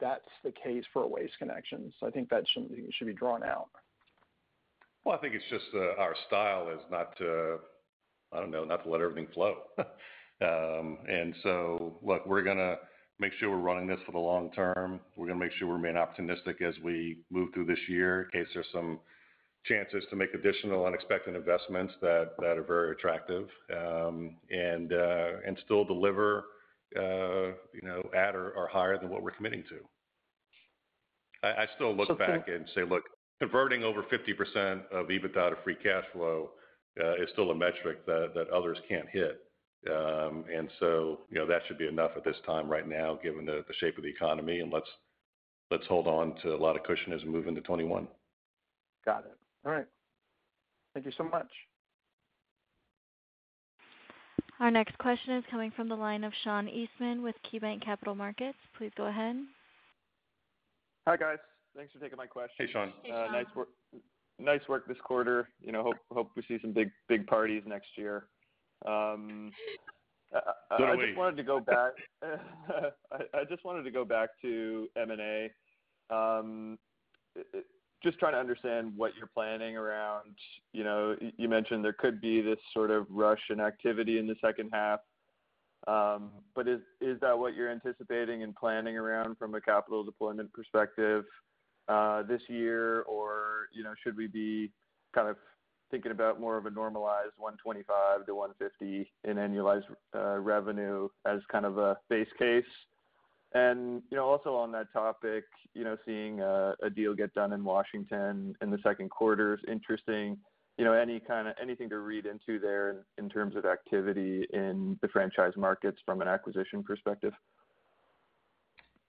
[0.00, 1.94] that's the case for Waste Connections?
[2.02, 3.68] I think that should should be drawn out.
[5.04, 7.58] Well, I think it's just our style is not to,
[8.32, 9.56] I don't know, not to let everything flow.
[10.40, 12.76] Um, and so, look, we're gonna
[13.20, 14.98] make sure we're running this for the long term.
[15.14, 18.50] We're gonna make sure we remain opportunistic as we move through this year in case
[18.52, 18.98] there's some
[19.64, 26.44] chances to make additional unexpected investments that are very attractive, um, uh, and still deliver,
[26.96, 29.78] uh, you know, at or higher than what we're committing to.
[31.44, 33.02] I still look back and say, look,
[33.40, 36.50] converting over 50% of EBITDA to free cash flow
[37.02, 39.40] uh, is still a metric that others can't hit.
[39.90, 43.44] Um and so you know, that should be enough at this time right now, given
[43.44, 47.24] the shape of the economy, and let's hold on to a lot of cushion as
[47.24, 48.06] we move into 2021.
[49.04, 49.36] Got it.
[49.64, 49.86] All right.
[50.94, 51.48] Thank you so much.
[54.60, 58.58] Our next question is coming from the line of Sean Eastman with KeyBanc Capital Markets.
[58.78, 59.36] Please go ahead.
[61.08, 61.38] Hi, guys.
[61.76, 62.66] Thanks for taking my question.
[62.66, 62.92] Hey, Sean.
[63.02, 63.28] Hey, Sean.
[63.28, 63.68] Uh, nice work
[64.38, 65.48] nice work this quarter.
[65.60, 68.26] You know, hope hope we see some big big parties next year.
[68.84, 69.16] So
[70.78, 71.14] do we.
[73.34, 75.50] I just wanted to go back to M&A.
[78.02, 80.34] Just trying to understand what you're planning around.
[80.72, 84.36] You know, you mentioned there could be this sort of rush in activity in the
[84.40, 85.00] second half.
[85.86, 86.80] Um, but is
[87.20, 91.24] that what you're anticipating and planning around from a capital deployment perspective
[91.88, 93.02] uh, this year?
[93.02, 94.70] Or, you know, should we be
[95.14, 95.36] kind of
[95.90, 99.84] thinking about more of a normalized $125 million-$150 million in annualized
[100.14, 102.64] uh, revenue as kind of a base case?
[103.54, 105.44] And, you know, also on that topic,
[105.74, 109.60] you know, seeing uh, a deal get done in Washington in the second quarter is
[109.68, 110.38] interesting.
[110.78, 114.98] You know, any kind of anything to read into there in terms of activity in
[115.02, 117.34] the franchise markets from an acquisition perspective?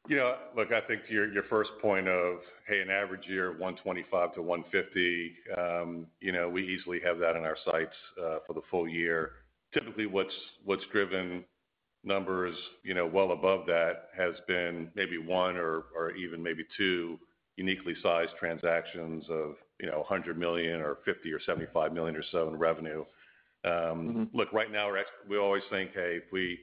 [0.09, 4.35] You know, look, I think to your first point of, hey, an average year, $125
[4.35, 8.61] million-$150 million, um, you know, we easily have that in our sights uh, for the
[8.69, 9.31] full year.
[9.73, 11.45] Typically, what's driven
[12.03, 17.19] numbers, you know, well above that has been maybe one or even maybe two
[17.55, 22.23] uniquely sized transactions of, you know, 100 million or $50 million or 75 million or
[22.31, 23.05] so in revenue.
[23.65, 24.23] Um, mm-hmm.
[24.37, 24.91] Look, right now,
[25.29, 26.59] we always think, hey, if we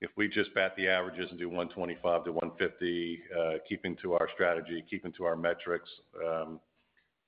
[0.00, 4.28] if we just bat the averages and do $125 million-$150 million, uh, keeping to our
[4.34, 5.88] strategy, keeping to our metrics,
[6.22, 6.60] um,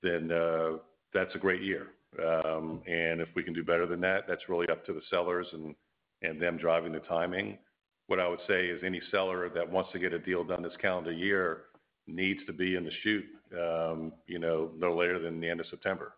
[0.03, 0.73] then uh,
[1.15, 1.89] that's a great year.
[2.25, 5.47] Um and if we can do better than that, that's really up to the sellers
[5.53, 5.75] and
[6.23, 7.59] them driving the timing.
[8.07, 10.77] What I would say is any seller that wants to get a deal done this
[10.81, 11.65] calendar year
[12.07, 13.27] needs to be in the chute,
[13.59, 16.13] um, you know, no later than the end of September.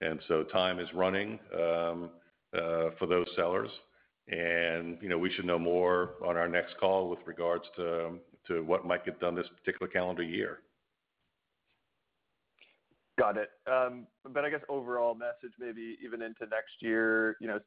[0.00, 2.10] And so time is running um,
[2.56, 3.70] uh, for those sellers.
[4.28, 8.20] And you know, we should know more on our next call with regards to
[8.64, 10.58] what might get done this particular calendar year.
[13.18, 13.50] Got it.
[13.70, 17.60] Um but I guess overall message maybe even into next year, you know,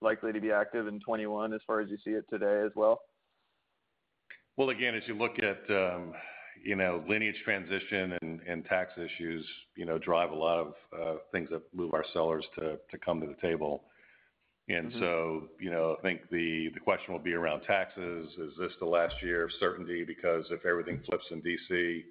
[0.00, 3.00] likely to be active in 2021 as far as you see it today as well?
[4.56, 6.12] Well, again, as you look at um
[6.64, 8.16] you know lineage transition
[8.46, 9.44] and tax issues
[9.76, 13.46] you know, drive a lot of things that move our sellers to come to the
[13.46, 13.84] table.
[14.68, 18.28] And so, you know, I think the question will be around taxes.
[18.36, 20.02] Is this the last year of certainty?
[20.02, 22.04] Because if everything flips in D.C.,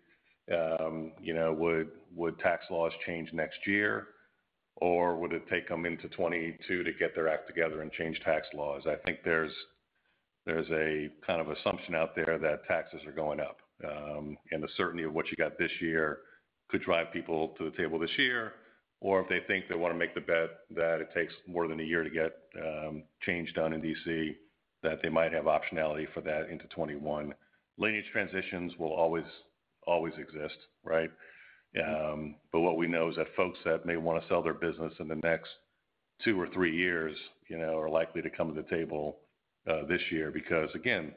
[0.54, 4.08] um, you know, would would tax laws change next year,
[4.78, 8.48] or would it take them into 2022 to get their act together and change tax
[8.54, 8.84] laws?
[8.88, 9.54] I think there's
[10.48, 13.58] a kind of assumption out there that taxes are going up.
[13.84, 16.20] Um and the certainty of what you got this year
[16.70, 18.54] could drive people to the table this year,
[19.02, 21.80] or if they think they want to make the bet that it takes more than
[21.80, 22.34] a year to get
[23.22, 24.36] change done in D.C.,
[24.82, 27.34] that they might have optionality for that into 2021.
[27.78, 31.12] Lineage transitions will always exist, right?
[31.84, 34.94] Um, but what we know is that folks that may want to sell their business
[35.00, 35.50] in the next
[36.24, 37.18] two or three years
[37.48, 39.18] you know, are likely to come to the table
[39.70, 40.32] uh, this year.
[40.32, 41.14] Because, again,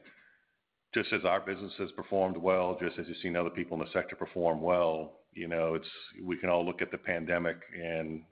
[0.95, 3.93] just as our business has performed well, just as you've seen other people in the
[3.93, 5.89] sector perform well, you know, it's
[6.25, 8.23] we can all look at the pandemic and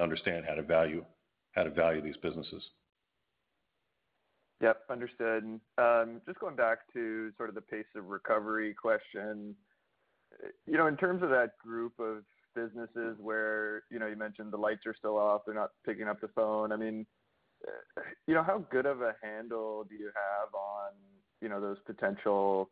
[0.00, 2.62] understand how to value these businesses.
[4.60, 5.60] Yep, understood.
[5.76, 9.54] Um, just going back to sort of the pace of recovery question.
[10.66, 12.24] You know, in terms of that group of
[12.54, 16.20] businesses where you know, you mentioned the lights are still off, they're not picking up
[16.20, 16.72] the phone.
[16.72, 17.06] I mean,
[18.26, 20.92] you know, how good of a handle do you have on
[21.40, 22.70] you know, those potential,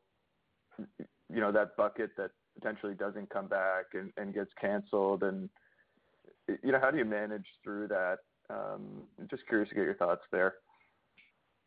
[0.79, 5.49] you know, that bucket that potentially doesn't come back and gets canceled, and
[6.63, 8.19] you know, how do you manage through that?
[9.31, 10.55] Just curious to get your thoughts there.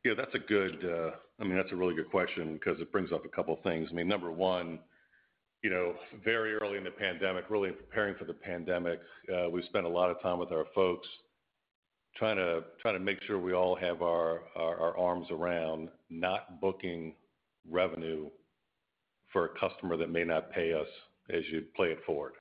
[0.05, 3.11] Yeah, that's a good, uh, I mean, that's a really good question because it brings
[3.11, 3.89] up a couple of things.
[3.91, 4.79] I mean, number one,
[6.23, 8.99] very early in the pandemic, really preparing for the pandemic,
[9.51, 11.07] we spent a lot of time with our folks
[12.15, 17.15] trying to make sure we all have our arms around not booking
[17.69, 18.29] revenue
[19.31, 20.87] for a customer that may not pay us
[21.29, 22.33] as you play it forward.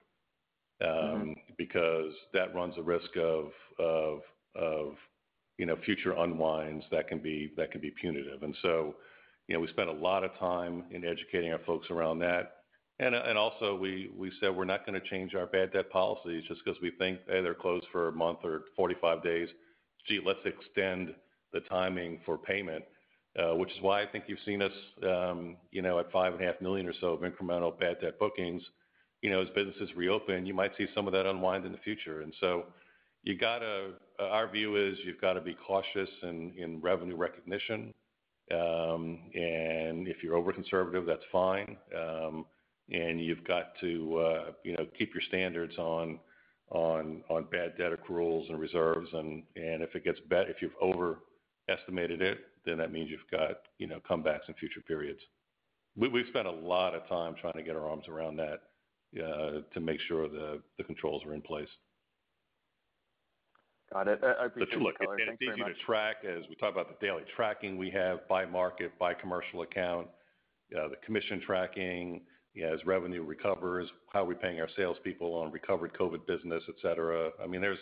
[0.80, 3.50] Um because that runs the risk of
[5.58, 7.50] you know, future unwinds that can be
[8.00, 8.44] punitive.
[8.44, 8.94] And so,
[9.48, 12.57] you know, we spent a lot of time in educating our folks around that.
[13.01, 16.80] And also, we said we're not going to change our bad debt policies just because
[16.82, 19.49] we think, hey, they're closed for a month or 45 days.
[20.09, 21.14] Gee, let's extend
[21.53, 22.84] the timing for payment.
[23.55, 24.72] Which is why I think you've seen us
[25.05, 28.62] um, you know, at 5.5 million or so of incremental bad debt bookings.
[29.22, 32.22] You know, as businesses reopen, you might see some of that unwind in the future.
[32.22, 32.64] And so,
[34.18, 37.94] our view is you've got to be cautious in revenue recognition.
[38.51, 41.76] Um and if you're over-conservative, that's fine.
[42.91, 46.18] And you've got to uh, you know keep your standards on
[47.51, 49.09] bad debt accruals and reserves.
[49.12, 53.59] And and if it gets bet if you've overestimated it, then that means you've got
[53.78, 55.20] you know comebacks in future periods.
[55.97, 58.61] We've spent a lot of time trying to get our arms around that
[59.16, 61.68] uh, to make sure the controls are in place.
[63.93, 64.20] Got it.
[64.22, 65.16] I appreciate the color.
[65.16, 65.57] Thanks very much.
[65.57, 68.45] Look, it's easy to track as we talk about the daily tracking we have by
[68.45, 70.09] market, by commercial account,
[70.78, 72.20] uh, the commission tracking
[72.62, 77.30] as revenue recovers, how are we paying our salespeople on recovered COVID business, et cetera.
[77.42, 77.78] I mean, there's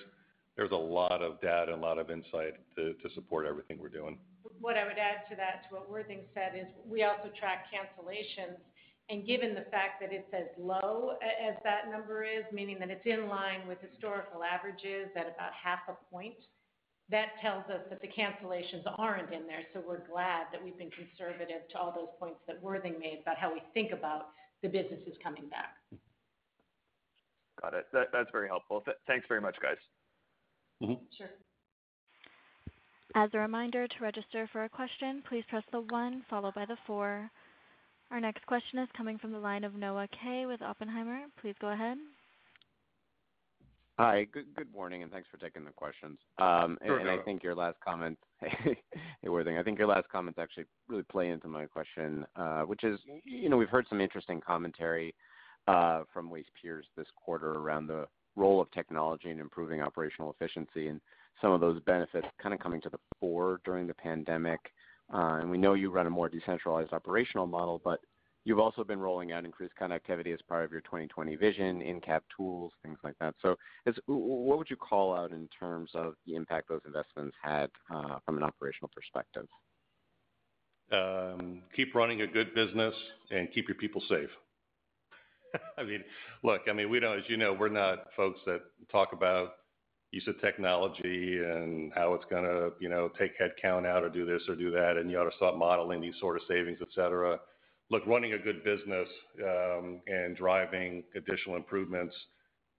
[0.70, 4.18] a lot of data and a lot of insight to support everything we're doing.
[4.60, 8.56] What I would add to that, to what Worthing said, is we also track cancellations.
[9.08, 13.06] And given the fact that it's as low as that number is, meaning that it's
[13.06, 16.34] in line with historical averages at about half a point,
[17.08, 19.62] that tells us that the cancellations aren't in there.
[19.72, 23.36] So we're glad that we've been conservative to all those points that Worthing made about
[23.36, 24.30] how we think about
[24.62, 25.76] the business is coming back.
[27.60, 27.86] Got it.
[27.92, 28.84] That's very helpful.
[29.06, 29.76] Thanks very much, guys.
[30.82, 31.02] Mm-hmm.
[31.16, 31.30] Sure.
[33.14, 36.76] As a reminder, to register for a question, please press the one followed by the
[36.86, 37.30] four.
[38.10, 41.20] Our next question is coming from the line of Noah Kaye with Oppenheimer.
[41.40, 41.96] Please go ahead.
[43.98, 44.26] Hi.
[44.30, 46.18] Good morning, and thanks for taking the questions.
[46.38, 48.76] Um, sure, I think your last comment hey,
[49.24, 49.56] Worthing.
[49.56, 53.48] I think your last comments actually really play into my question, uh, which is, you
[53.48, 55.14] know, we've heard some interesting commentary
[55.66, 60.88] uh, from Waste peers this quarter around the role of technology in improving operational efficiency
[60.88, 61.00] and
[61.40, 64.60] some of those benefits kind of coming to the fore during the pandemic.
[65.12, 68.00] Uh and we know you run a more decentralized operational model, but
[68.46, 72.72] you've also been rolling out increased connectivity as part of your 2020 Vision, in-cab tools,
[72.80, 73.34] things like that.
[73.42, 73.56] So
[74.06, 78.38] what would you call out in terms of the impact those investments had uh, from
[78.38, 79.46] an operational perspective?
[80.92, 82.94] Um, keep running a good business
[83.32, 84.30] and keep your people safe.
[85.76, 86.04] I mean,
[86.44, 88.60] look, I mean, we don't, as you know, we're not folks that
[88.92, 89.54] talk about
[90.12, 94.42] use of technology and how it's gonna, you know, take headcount out or do this
[94.48, 97.40] or do that, and you ought to start modeling these sort of savings, et cetera.
[97.90, 99.08] Look, running a good business,
[99.42, 102.14] um, and driving additional improvements,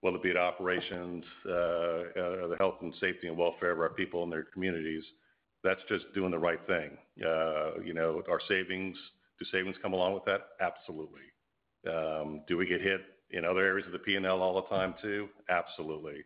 [0.00, 3.90] whether it be at operations, uh, uh, the health and safety and welfare of our
[3.90, 5.02] people and their communities,
[5.64, 6.96] that's just doing the right thing.
[7.24, 8.96] Uh, you know, our savings,
[9.38, 10.48] do savings come along with that?
[10.60, 11.22] Absolutely.
[11.88, 13.00] Um, do we get hit
[13.30, 15.28] in other areas of the P&L all the time too?
[15.48, 16.24] Absolutely.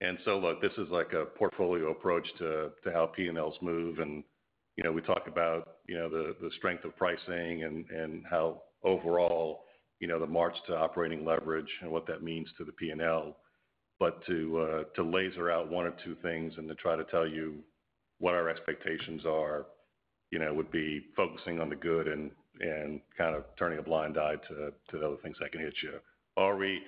[0.00, 3.98] And so look, this is like a portfolio approach to how P&Ls move.
[4.80, 9.64] You know, we talk about, you know, the strength of pricing and how overall,
[9.98, 13.36] you know, the march to operating leverage and what that means to the P&L.
[13.98, 17.56] But uh, to laser out one or two things and to try to tell you
[18.20, 19.66] what our expectations are,
[20.30, 22.30] you know, would be focusing on the good and
[23.18, 25.92] kind of turning a blind eye to the other things that can hit you.
[26.38, 26.80] Are we,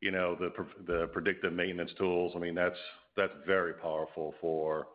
[0.00, 2.74] you know, the predictive maintenance tools, I mean, that's
[3.46, 4.88] very powerful for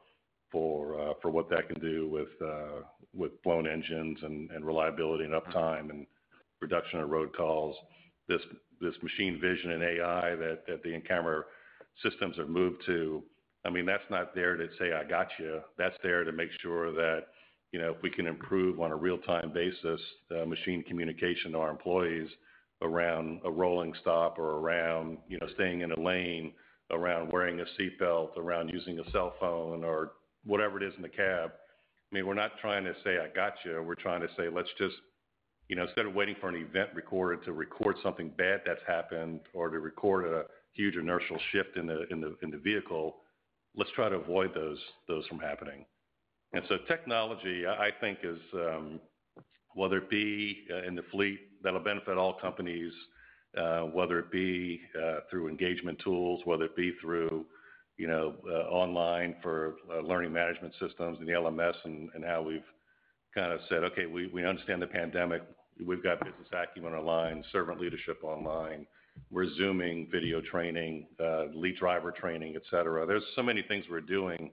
[0.54, 6.06] Uh, what that can do with uh, blown engines and reliability and uptime and
[6.60, 7.76] reduction of road calls.
[8.28, 8.42] This
[9.02, 11.44] machine vision and AI that the in-camera
[12.04, 13.24] systems have moved to,
[13.66, 16.92] I mean, that's not there to say, "I got you." That's there to make sure
[16.92, 17.28] that,
[17.72, 21.70] you know, if we can improve on a real-time basis, uh, machine communication to our
[21.70, 22.30] employees
[22.82, 26.54] around a rolling stop or around, you know, staying in a lane,
[26.90, 30.14] around wearing a seatbelt, around using a cell phone or
[30.46, 31.52] whatever it is in the cab.
[32.12, 34.70] I mean, we're not trying to say, "I got you." We're trying to say, let's
[34.78, 34.96] just,
[35.70, 39.42] you know, instead of waiting for an event recorder to record something bad that's happened
[39.54, 43.18] or to record a huge inertial shift in the in the in the vehicle,
[43.76, 45.86] let's try to avoid those those from happening.
[46.54, 49.00] And so technology, I think is, um,
[49.74, 52.92] whether it be uh, in the fleet that'll benefit all companies,
[53.58, 57.46] uh, whether it be uh, through engagement tools, whether it be through,
[58.02, 62.66] you know, uh, online for uh, learning management systems and the LMS and how we've
[63.36, 65.44] kind of said, "Okay, we understand the pandemic.
[65.86, 68.88] We've got business acumen online, servant leadership online.
[69.30, 74.02] We're Zooming video training, uh, lead driver training, et cetera." There's so many things we're
[74.02, 74.50] doing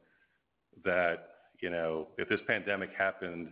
[0.84, 1.30] that,
[1.60, 3.48] you know, if this pandemic happened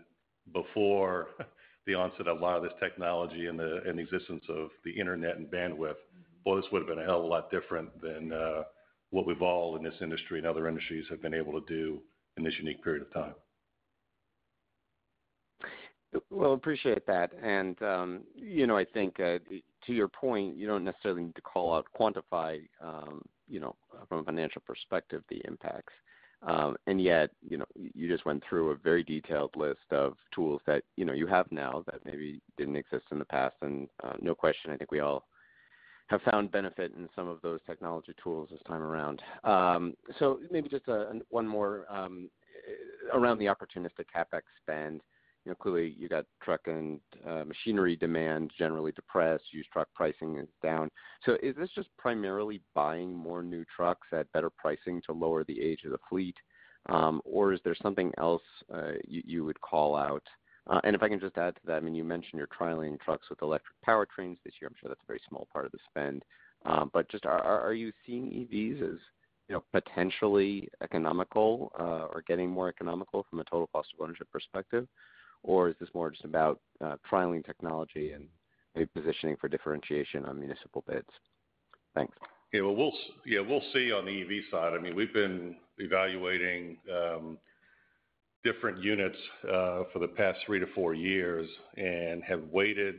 [0.53, 1.28] before
[1.86, 5.51] the onset of a lot of this technology and the existence of the internet and
[5.51, 5.97] bandwidth,
[6.44, 8.30] boy, this would've been a hell of a lot different than
[9.11, 12.01] what we've all in this industry and other industries have been able to do
[12.37, 13.35] in this unique period of time.
[16.31, 17.33] Well, appreciate that.
[17.43, 19.43] And, um, you know, I think, to
[19.89, 22.61] your point, you don't necessarily need to call out, quantify,
[23.49, 23.77] you know,
[24.09, 25.93] from a financial perspective, the impacts.
[26.43, 30.61] Um, and yet, you know, you just went through a very detailed list of tools
[30.67, 33.57] that, you know, you have now that maybe didn't exist in the past.
[33.63, 33.89] And
[34.21, 35.27] no question, I think we all
[36.09, 39.23] have found benefit in some of those technology tools this time around.
[39.45, 42.31] Um, so maybe just uh, one more um,
[43.13, 45.01] around the opportunistic CapEx spend.
[45.45, 50.39] You know, clearly you got truck and uh, machinery demand generally depressed, used truck pricing
[50.39, 50.91] is down.
[51.25, 55.61] So is this just primarily buying more new trucks at better pricing to lower the
[55.61, 56.37] age of the fleet?
[56.89, 58.43] Um, or is there something else
[58.73, 60.23] uh, you would call out?
[60.69, 63.01] Uh, and if I can just add to that, I mean, you mentioned you're trialing
[63.01, 64.69] trucks with electric powertrains this year.
[64.69, 66.25] I'm sure that's a very small part of the spend.
[66.64, 68.99] Um but just are you seeing EVs as,
[69.49, 74.28] you know, potentially economical, uh, or getting more economical from a total cost of ownership
[74.32, 74.89] perspective?
[75.43, 78.27] Or is this more just about uh, trialing technology and
[78.74, 81.07] maybe positioning for differentiation on municipal bids?
[81.95, 82.16] Thanks.
[82.53, 82.62] Yeah.
[82.62, 82.93] Well, we'll
[83.73, 84.73] see on the EV side.
[84.74, 87.39] I mean, we've been evaluating um,
[88.47, 92.94] different units uh, for the past three to four years and have waited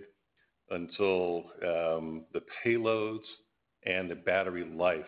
[0.71, 3.23] until um, the payloads
[3.85, 5.05] and the battery life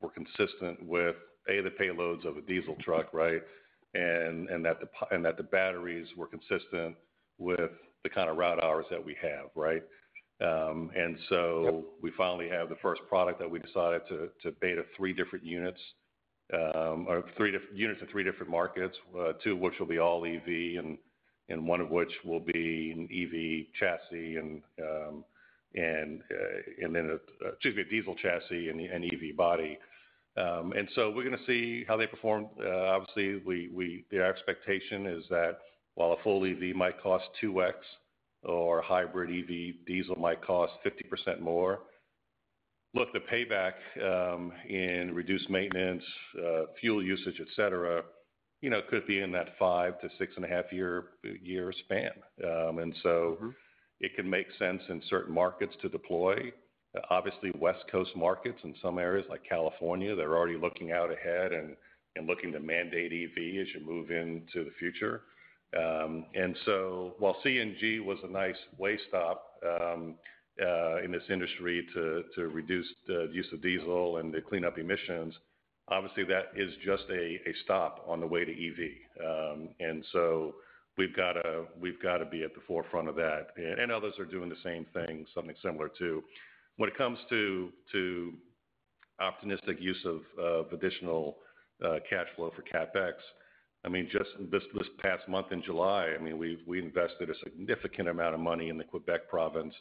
[0.00, 1.16] were consistent with,
[1.50, 3.42] A, the payloads of a diesel truck, right?
[3.92, 4.78] And that
[5.36, 6.96] the batteries were consistent
[7.36, 7.70] with
[8.02, 9.82] the kind of route hours that we have, right?
[10.40, 15.12] Um, and so we finally have the first product that we decided to beta three
[15.12, 15.80] different units,
[16.52, 17.24] Um, or
[17.74, 20.78] units in three different markets, uh, two of which will be all EV
[21.48, 25.24] and one of which will be an EV chassis and um,
[26.30, 29.78] uh, then uh, excuse me, a diesel chassis and an EV body.
[30.36, 32.48] Um and so we're gonna see how they perform.
[32.58, 33.38] Obviously,
[34.10, 35.58] the expectation is that
[35.94, 37.74] while a full EV might cost 2x
[38.42, 41.80] or hybrid EV diesel might cost 50% more,
[42.94, 46.04] look, the payback um, in reduced maintenance,
[46.38, 48.02] uh, fuel usage, et cetera,
[48.62, 52.10] you know, could be in that five to 6.5 year span.
[52.44, 53.50] Um and so mm-hmm.
[54.00, 56.52] it can make sense in certain markets to deploy.
[56.96, 61.52] Uh, obviously, West Coast markets in some areas like California, they're already looking out ahead
[61.52, 61.76] and
[62.26, 65.22] looking to mandate EV as you move into the future.
[65.76, 70.14] Um and so while CNG was a nice way stop um,
[70.58, 75.34] in this industry to reduce the use of diesel and to clean up emissions,
[75.88, 78.78] obviously that is just a stop on the way to EV.
[79.24, 80.54] Um and so
[80.98, 81.66] we've gotta
[82.30, 83.48] be at the forefront of that.
[83.56, 86.22] And others are doing the same thing, something similar too.
[86.76, 87.72] When it comes to
[89.20, 90.04] opportunistic use
[90.38, 91.38] of additional
[92.08, 93.14] cash flow for CapEx,
[93.84, 94.62] I mean, just this
[95.00, 98.84] past month in July, I mean, we invested a significant amount of money in the
[98.84, 99.74] Quebec province,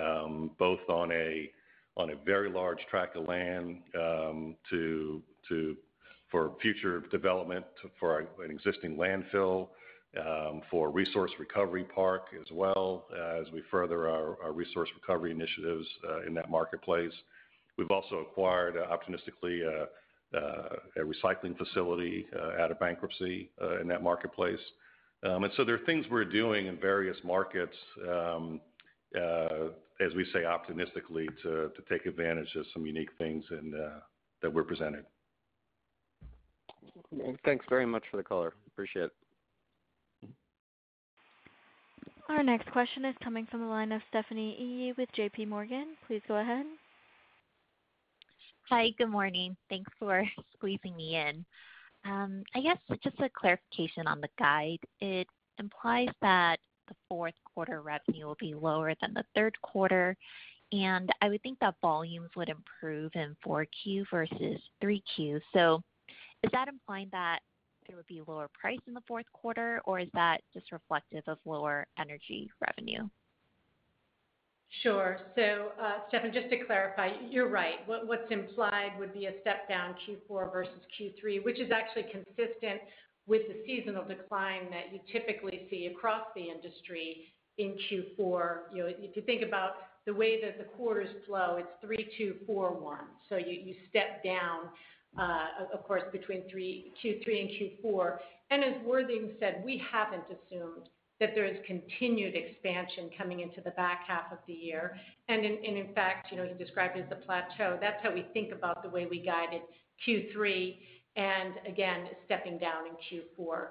[0.00, 1.50] Um, both on a
[2.24, 4.56] very large tract of land, um,
[6.30, 7.66] for future development
[8.00, 9.68] for an existing landfill,
[10.18, 15.86] um, for resource recovery park as well, uh, as we further our resource recovery initiatives
[16.08, 17.12] uh, in that marketplace.
[17.76, 19.86] We've also acquired uh, opportunistically
[20.34, 22.26] a recycling facility
[22.58, 23.50] out of bankruptcy
[23.80, 24.60] in that marketplace.
[25.24, 27.76] Um and so there are things we're doing in various markets,
[29.16, 29.68] Uh,
[30.04, 34.00] as we say, optimistically to take advantage of some unique things uh,
[34.40, 35.04] that we're presented.
[37.44, 38.54] Thanks very much for the color.
[38.66, 39.12] Appreciate it.
[42.28, 45.84] Our next question is coming from the line of Stephanie Yee with JPMorgan.
[46.06, 46.64] Please go ahead.
[48.70, 48.90] Hi.
[48.96, 49.56] Good morning.
[49.68, 50.24] Thanks for
[50.54, 51.44] squeezing me in.
[52.04, 54.78] Um, I guess just a clarification on the guide.
[55.00, 55.26] It
[55.58, 56.58] implies that
[56.92, 60.16] the fourth quarter revenue will be lower than the third quarter,
[60.72, 65.40] and I would think that volumes would improve in 4Q versus 3Q.
[65.52, 65.82] So
[66.42, 67.40] is that implying that
[67.86, 71.38] there would be lower price in the fourth quarter, or is that just reflective of
[71.44, 73.08] lower energy revenue?
[74.82, 75.18] Sure.
[75.36, 77.86] Uh, Stephanie, just to clarify, you're right.
[77.86, 82.80] What's implied would be a step down Q4 versus Q3, which is actually consistent
[83.26, 88.56] with the seasonal decline that you typically see across the industry in Q4.
[88.74, 89.72] You know, if you think about
[90.06, 93.06] the way that the quarters flow, it's three, two, four, one.
[93.30, 94.68] You you step down,
[95.18, 97.50] uh, of course, between Q3 and
[97.84, 98.18] Q4.
[98.50, 100.88] And As Worthing said, we haven't assumed
[101.20, 104.98] that there is continued expansion coming into the back half of the year.
[105.28, 107.78] And in fact, you know, he described it as a plateau.
[107.80, 109.62] That's how we think about the way we guided
[110.06, 110.76] Q3,
[111.16, 113.66] and again, stepping down in Q4.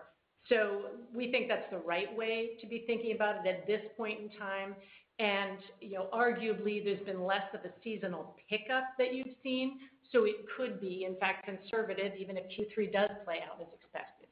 [1.14, 4.30] We think that's the right way to be thinking about it at this point in
[4.40, 4.76] time.
[5.20, 9.80] And you know, arguably, there's been less of a seasonal pickup that you've seen,
[10.12, 14.28] so it could be, in fact, conservative even if Q3 does play out as expected.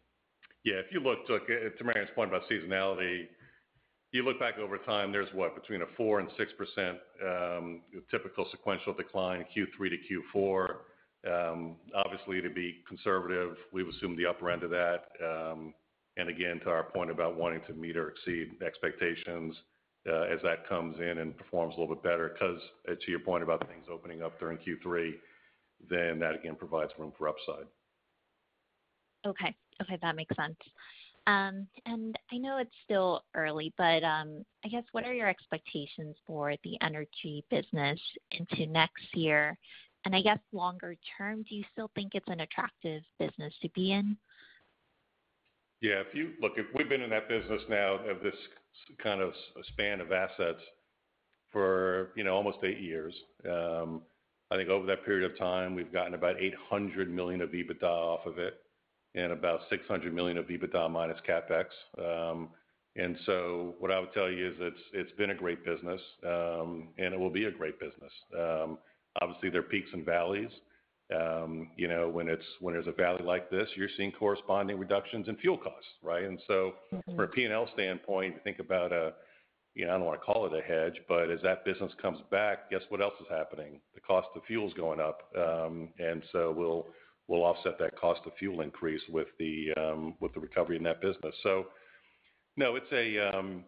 [0.63, 0.75] Yeah.
[0.75, 3.27] If you look uh, to Mary Anne's point about seasonality,
[4.11, 5.55] you look back over time, there's what?
[5.55, 9.97] Between a 4 and 6% um, typical sequential decline Q3 to
[10.35, 10.67] Q4.
[11.25, 15.05] Obviously, to be conservative, we've assumed the upper end of that.
[15.23, 15.73] Um
[16.17, 19.55] and again, to our point about wanting to meet or exceed expectations,
[20.05, 23.65] as that comes in and performs a little bit better, 'cause to your point about
[23.67, 25.17] things opening up during Q3,
[25.79, 27.67] then that again provides room for upside.
[29.25, 29.55] Okay.
[29.81, 30.57] Okay, that makes sense.
[31.27, 36.55] Um and I know it's still early, but I guess what are your expectations for
[36.63, 37.99] the energy business
[38.31, 39.57] into next year?
[40.05, 44.17] I guess longer term, do you still think it's an attractive business to be in?
[45.81, 46.01] Yeah.
[46.07, 48.35] If you look, we've been in that business now of this
[49.01, 49.33] kind of
[49.73, 50.61] span of assets
[51.51, 53.13] for, you know, almost eight years.
[53.45, 54.01] Um,
[54.51, 58.25] I think over that period of time, we've gotten about 800 million of EBITDA off
[58.25, 58.55] of it
[59.15, 61.65] and about 600 million of EBITDA minus CapEx.
[61.97, 62.49] Um,
[62.95, 67.13] and so what I would tell you is it's been a great business, um, and
[67.13, 68.11] it will be a great business.
[69.21, 70.51] Obviously, there are peaks and valleys.
[71.15, 75.57] Um, you know, when there's a valley like this, you're seeing corresponding reductions in fuel
[75.57, 76.23] costs, right?
[76.23, 77.15] And so mm-hmm.
[77.15, 79.13] from a P&L standpoint, think about a,
[79.73, 82.69] you know, I don't wanna call it a hedge, but as that business comes back,
[82.69, 83.79] guess what else is happening?
[83.95, 85.31] The cost of fuel is going up.
[85.35, 86.85] Um and so we'll
[87.29, 91.33] we'll offset that cost of fuel increase with the um, recovery in that business.
[91.43, 91.67] So
[92.57, 93.63] no, it's a, um,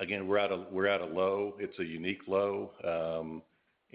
[0.00, 1.54] again, we're at a low.
[1.58, 2.72] It's a unique low.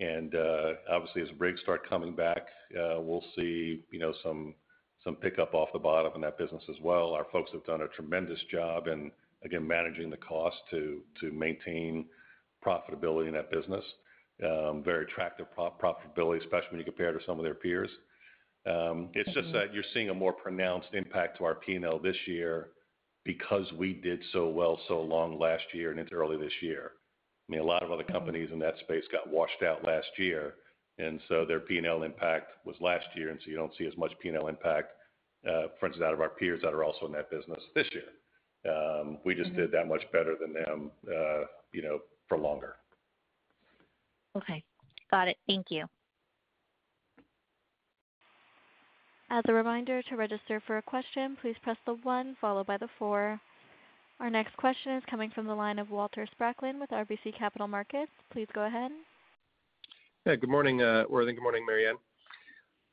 [0.02, 4.56] Uh, obviously, as rigs start coming back, uh, we'll see, you know, some
[5.22, 7.14] pickup off the bottom in that business as well.
[7.14, 9.12] Our folks have done a tremendous job in,
[9.44, 11.02] again, managing the cost to
[11.32, 12.06] maintain
[12.66, 13.84] profitability in that business.
[14.44, 17.90] Um, very attractive profitability, especially when you compare it to some of their peers.
[18.66, 19.58] Um, it's just mm-hmm.
[19.58, 22.70] that you're seeing a more pronounced impact to our P&L this year
[23.26, 26.92] because we did so well so long last year and into early this year.
[27.54, 30.56] Mean, a lot of other companies in that space got washed out last year,
[30.98, 34.12] and so their P&L impact was last year, and so you don't see as much
[34.24, 34.94] P&L impact,
[35.48, 38.74] uh, for instance, out of our peers that are also in that business this year.
[38.74, 39.60] Um, we just mm-hmm.
[39.60, 42.78] did that much better than them, uh, you know, for longer.
[44.36, 44.64] Okay.
[45.12, 45.38] Got it.
[45.46, 45.86] Thank you.
[49.30, 52.90] As a reminder, to register for a question, please press the one followed by the
[52.98, 53.40] four.
[54.20, 58.12] Our next question is coming from the line of Walter Spracklin with RBC Capital Markets.
[58.32, 58.92] Please go ahead.
[60.26, 61.36] Yeah, good morning, uh, Worthing.
[61.36, 61.96] Good morning, Mary Anne.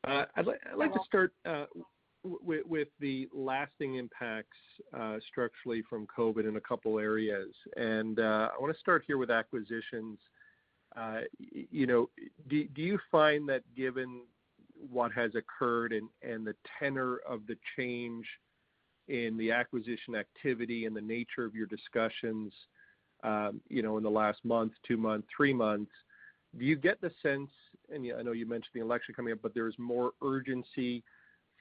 [0.06, 1.66] Uh, I'd like to start uh,
[2.22, 4.56] with the lasting impacts
[5.28, 7.48] structurally from COVID in a couple areas.
[7.76, 10.18] And uh I wanna start here with acquisitions.
[11.38, 12.10] You know,
[12.48, 14.22] do you find that given
[14.90, 18.26] what has occurred and the tenor of the change
[19.10, 22.52] in the acquisition activity and the nature of your discussions,
[23.24, 25.90] um, you know, in the last month, two months, three months,
[26.56, 27.50] do you get the sense,
[27.92, 31.02] and I know you mentioned the election coming up, but there's more urgency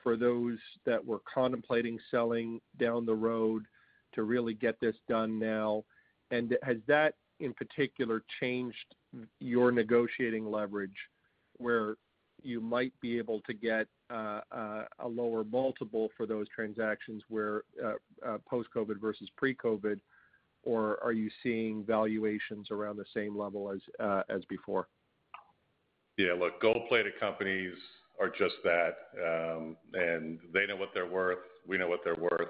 [0.04, 3.66] for those that were contemplating selling down the road
[4.14, 5.84] to really get this done now?
[6.32, 8.96] And has that, in particular, changed
[9.40, 10.98] your negotiating leverage,
[11.58, 11.96] where
[12.44, 17.64] you might be able to get uh, uh, a lower multiple for those transactions where
[17.84, 20.00] uh, post-COVID versus pre-COVID,
[20.64, 24.88] or are you seeing valuations around the same level as before?
[26.18, 27.76] Yeah, look, gold-plated companies
[28.20, 28.96] are just that.
[29.26, 31.38] Um and they know what they're worth.
[31.66, 32.50] We know what they're worth.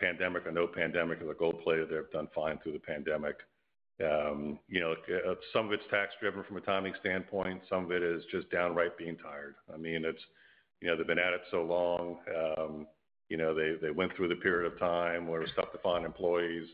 [0.00, 3.36] Pandemic or no pandemic, a gold-plated, they've done fine through the pandemic.
[4.02, 7.62] Um, you know, uh, some of it's tax driven from a timing standpoint.
[7.68, 9.56] Some of it is just downright being tired.
[9.72, 10.22] I mean, it's,
[10.80, 12.18] you know, they've been at it so long.
[12.34, 12.86] Um,
[13.28, 16.04] you know, they went through the period of time where it was tough to find
[16.04, 16.66] employees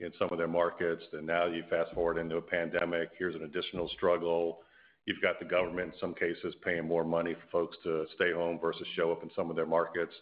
[0.00, 1.02] in some of their markets.
[1.12, 4.60] And now you fast-forward into a pandemic, here's an additional struggle.
[5.06, 8.58] You've got the government, in some cases, paying more money for folks to stay home
[8.60, 10.12] versus show up in some of their markets.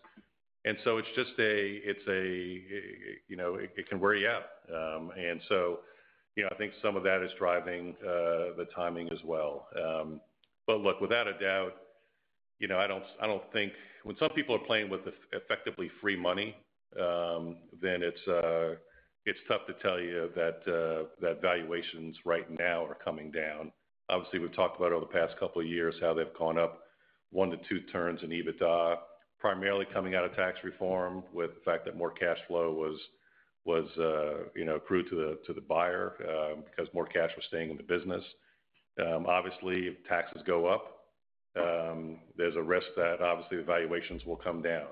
[0.64, 4.44] And so it's just a, it's a you know, it can wear you out.
[4.74, 5.12] Um,
[6.38, 9.66] You know, I think some of that is driving uh, the timing as well.
[9.74, 10.20] Um,
[10.68, 11.72] but look, without a doubt,
[12.60, 13.72] you know, I don't think
[14.04, 15.00] when some people are playing with
[15.32, 16.54] effectively free money,
[16.96, 18.76] um, then uh,
[19.26, 23.72] it's tough to tell you uh, that valuations right now are coming down.
[24.08, 26.84] Obviously, we've talked about over the past couple of years how they've gone up
[27.32, 28.94] one to two turns in EBITDA,
[29.40, 32.96] primarily coming out of tax reform, with the fact that more cash flow was
[33.66, 38.24] Uh, accrued to the buyer um, because more cash was staying in the business.
[38.98, 41.04] Um, obviously, if taxes go up,
[41.56, 44.86] um, there's a risk that obviously the valuations will come down.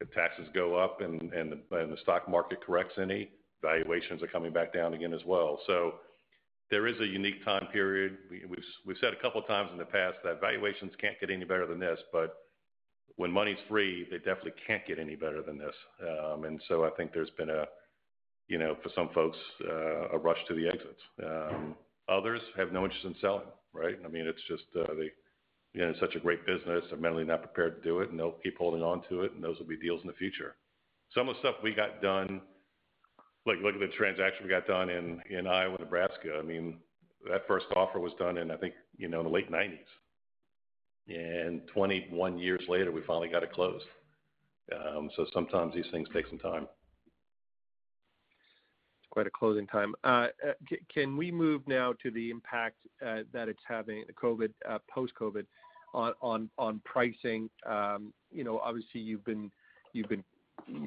[0.00, 3.30] If taxes go up and the stock market corrects any,
[3.62, 5.60] valuations are coming back down again as well.
[5.66, 5.94] So
[6.70, 8.18] there is a unique time period.
[8.86, 11.66] We've said a couple of times in the past that valuations can't get any better
[11.66, 12.36] than this, but
[13.16, 15.74] when money's free, they definitely can't get any better than this.
[16.00, 17.66] And so I think there's been a,
[18.48, 19.38] you know, for some folks,
[19.68, 21.00] uh, a rush to the exits.
[21.24, 21.74] Um,
[22.08, 23.96] others have no interest in selling, right?
[24.04, 25.10] I mean, it's just, uh, they,
[25.72, 26.84] you know, it's such a great business.
[26.90, 29.42] They're mentally not prepared to do it, and they'll keep holding on to it, and
[29.42, 30.54] those will be deals in the future.
[31.14, 32.42] Some of the stuff we got done,
[33.46, 36.38] like look at the transaction we got done in in Iowa, Nebraska.
[36.38, 36.78] I mean,
[37.30, 39.84] that first offer was done in, I think, you know, in the late 1990s.
[41.72, 43.84] 21 years later, we finally got it closed.
[44.72, 46.66] Um so sometimes these things take some time.
[49.14, 49.94] Quite a closing time.
[50.02, 50.52] Uh, uh,
[50.92, 54.50] can we move now to the impact uh, that it's having, the COVID,
[54.92, 55.46] post-COVID
[55.94, 57.48] on pricing?
[57.64, 58.12] Um,
[58.42, 59.00] know, obviously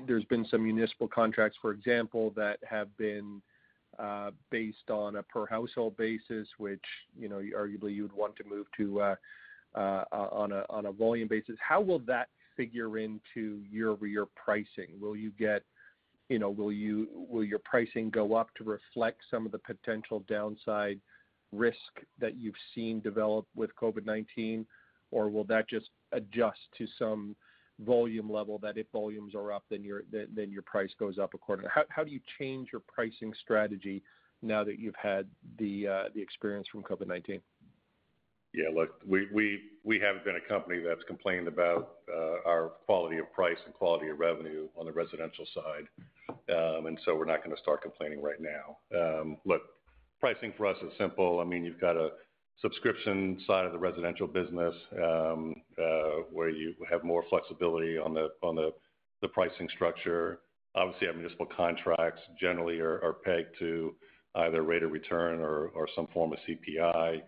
[0.05, 3.41] there's been some municipal contracts, for example, that have been
[4.51, 6.83] based on a per household basis, which,
[7.55, 9.15] arguably you would want to move to
[9.73, 11.55] on a volume basis.
[11.65, 12.27] How will that
[12.57, 14.99] figure into year-over-year pricing?
[14.99, 15.63] Will you get,
[16.29, 20.99] you know, will your pricing go up to reflect some of the potential downside
[21.53, 21.77] risk
[22.19, 24.65] that you've seen develop with COVID-19?
[25.11, 27.35] Or will that just adjust to some
[27.79, 31.71] volume level that if volumes are up, then your price goes up accordingly?
[31.89, 34.03] How do you change your pricing strategy
[34.41, 35.27] now that you've had
[35.59, 37.39] the uh, experience from COVID-19?
[38.53, 39.61] Yeah, look, we
[40.01, 44.19] haven't been a company that's complained about uh, our quality of price and quality of
[44.19, 45.87] revenue on the residential side.
[46.49, 48.77] Um, and so we're not gonna start complaining right now.
[48.97, 49.61] Um, look,
[50.19, 51.39] pricing for us is simple.
[51.39, 52.11] I mean, you've got a
[52.61, 59.27] subscription side of the residential business, um, uh, where you have more flexibility on the
[59.33, 60.39] pricing structure.
[60.75, 63.95] Obviously, our municipal contracts generally are pegged to
[64.35, 67.21] either rate of return or some form of CPI,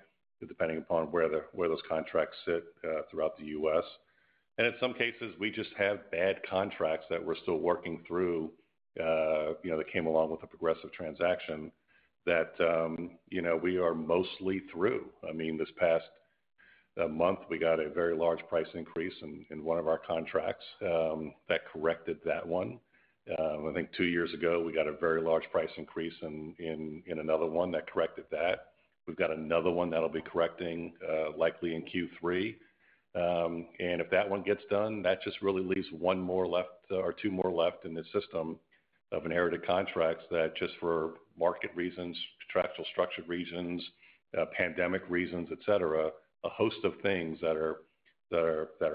[0.47, 3.83] depending upon where those contracts sit uh, throughout the U.S.
[4.57, 8.51] And in some cases, we just have bad contracts that we're still working through,
[8.99, 11.71] Uh, you know, that came along with the Progressive transaction
[12.25, 15.05] that, um, you know, we are mostly through.
[15.27, 16.05] I mean, this past
[17.01, 21.33] uh, month, we got a very large price increase in one of our contracts um,
[21.47, 22.79] that corrected that one.
[23.37, 27.45] Um, I think two years ago, we got a very large price increase in another
[27.45, 28.67] one that corrected that.
[29.07, 32.55] We've got another one that'll be correcting uh, likely in Q3.
[33.15, 37.31] And If that one gets done, that just really leaves one more left or two
[37.31, 38.59] more left in the system
[39.11, 43.81] of inherited contracts that just for market reasons, contractual structured reasons,
[44.37, 46.09] uh, pandemic reasons, et cetera,
[46.43, 47.77] a host of things that are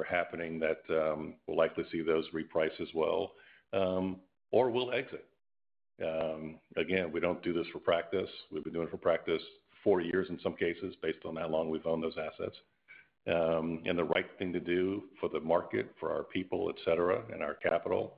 [0.08, 3.32] happening that um, we'll likely see those reprice as well,
[3.72, 4.16] um,
[4.50, 5.26] or we'll exit.
[6.02, 8.30] Um, again, we don't do this for practice.
[8.50, 9.42] We've been doing it for practice
[9.82, 12.56] four years in some cases, based on how long we've owned those assets.
[13.26, 17.22] Um, and the right thing to do for the market, for our people, et cetera,
[17.32, 18.14] and our capital,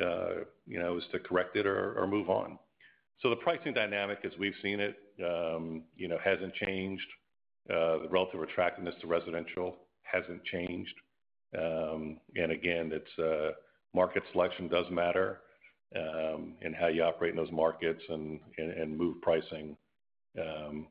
[0.00, 2.58] Uh, you know, is to correct it or move on.
[3.20, 7.06] So the pricing dynamic as we've seen it, um, you know, hasn't changed.
[7.68, 10.94] Uh, the relative attractiveness to residential hasn't changed.
[11.58, 13.50] Um and again, it's uh,
[13.94, 15.40] market selection does matter,
[15.94, 18.40] um, and how you operate in those markets and
[18.96, 19.76] move pricing,
[20.40, 20.86] um,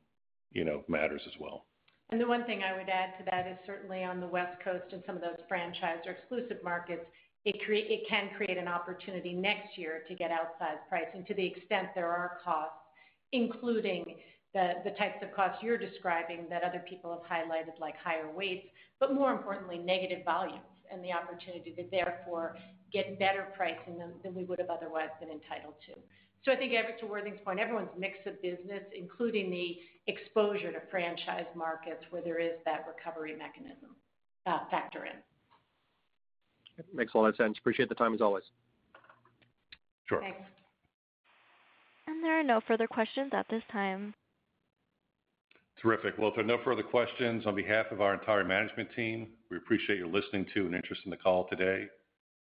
[0.52, 1.66] you know, matters as well.
[2.12, 4.86] And the one thing I would add to that is certainly on the West Coast
[4.92, 7.06] and some of those franchise or exclusive markets,
[7.46, 12.10] it can create an opportunity next year to get outsized pricing to the extent there
[12.10, 12.76] are costs,
[13.32, 14.18] including
[14.54, 18.68] the types of costs you're describing that other people have highlighted, like higher weights,
[19.00, 20.60] but more importantly, negative volumes
[20.92, 22.58] and the opportunity to therefore
[22.92, 25.94] get better pricing than we would have otherwise been entitled to.
[26.44, 29.78] So I think to Worthing's point, everyone's mix of business, including the
[30.08, 33.96] exposure to franchise markets where there is that recovery mechanism,
[34.48, 35.14] uh, factor in.
[36.94, 37.58] Makes a lot of sense.
[37.58, 38.44] Appreciate the time as always.
[40.08, 40.22] Sure.
[40.22, 40.40] Thanks.
[42.22, 44.14] There are no further questions at this time.
[45.82, 46.18] Terrific.
[46.20, 49.58] Well, if there are no further questions, on behalf of our entire management team, we
[49.58, 51.88] appreciate your listening to and interest in the call today.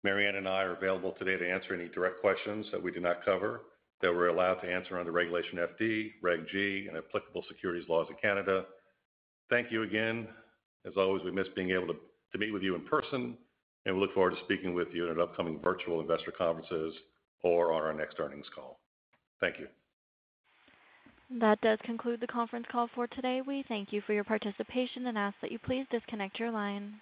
[0.04, 3.04] Mary Anne and I are available today to answer any direct questions that we did
[3.04, 3.62] not cover
[4.02, 8.16] that we're allowed to answer under Regulation FD, Reg G, and applicable securities laws in
[8.22, 8.66] Canada.
[9.50, 10.28] Thank you again.
[10.86, 13.38] As always, we miss being able to meet with you in person,
[13.90, 16.94] and we look forward to speaking with you at upcoming virtual investor conferences
[17.42, 18.80] or on our next earnings call.
[19.42, 19.68] Thank you.
[21.40, 23.42] That does conclude the conference call for today.
[23.46, 27.02] We thank you for your participation and ask that you please disconnect your line.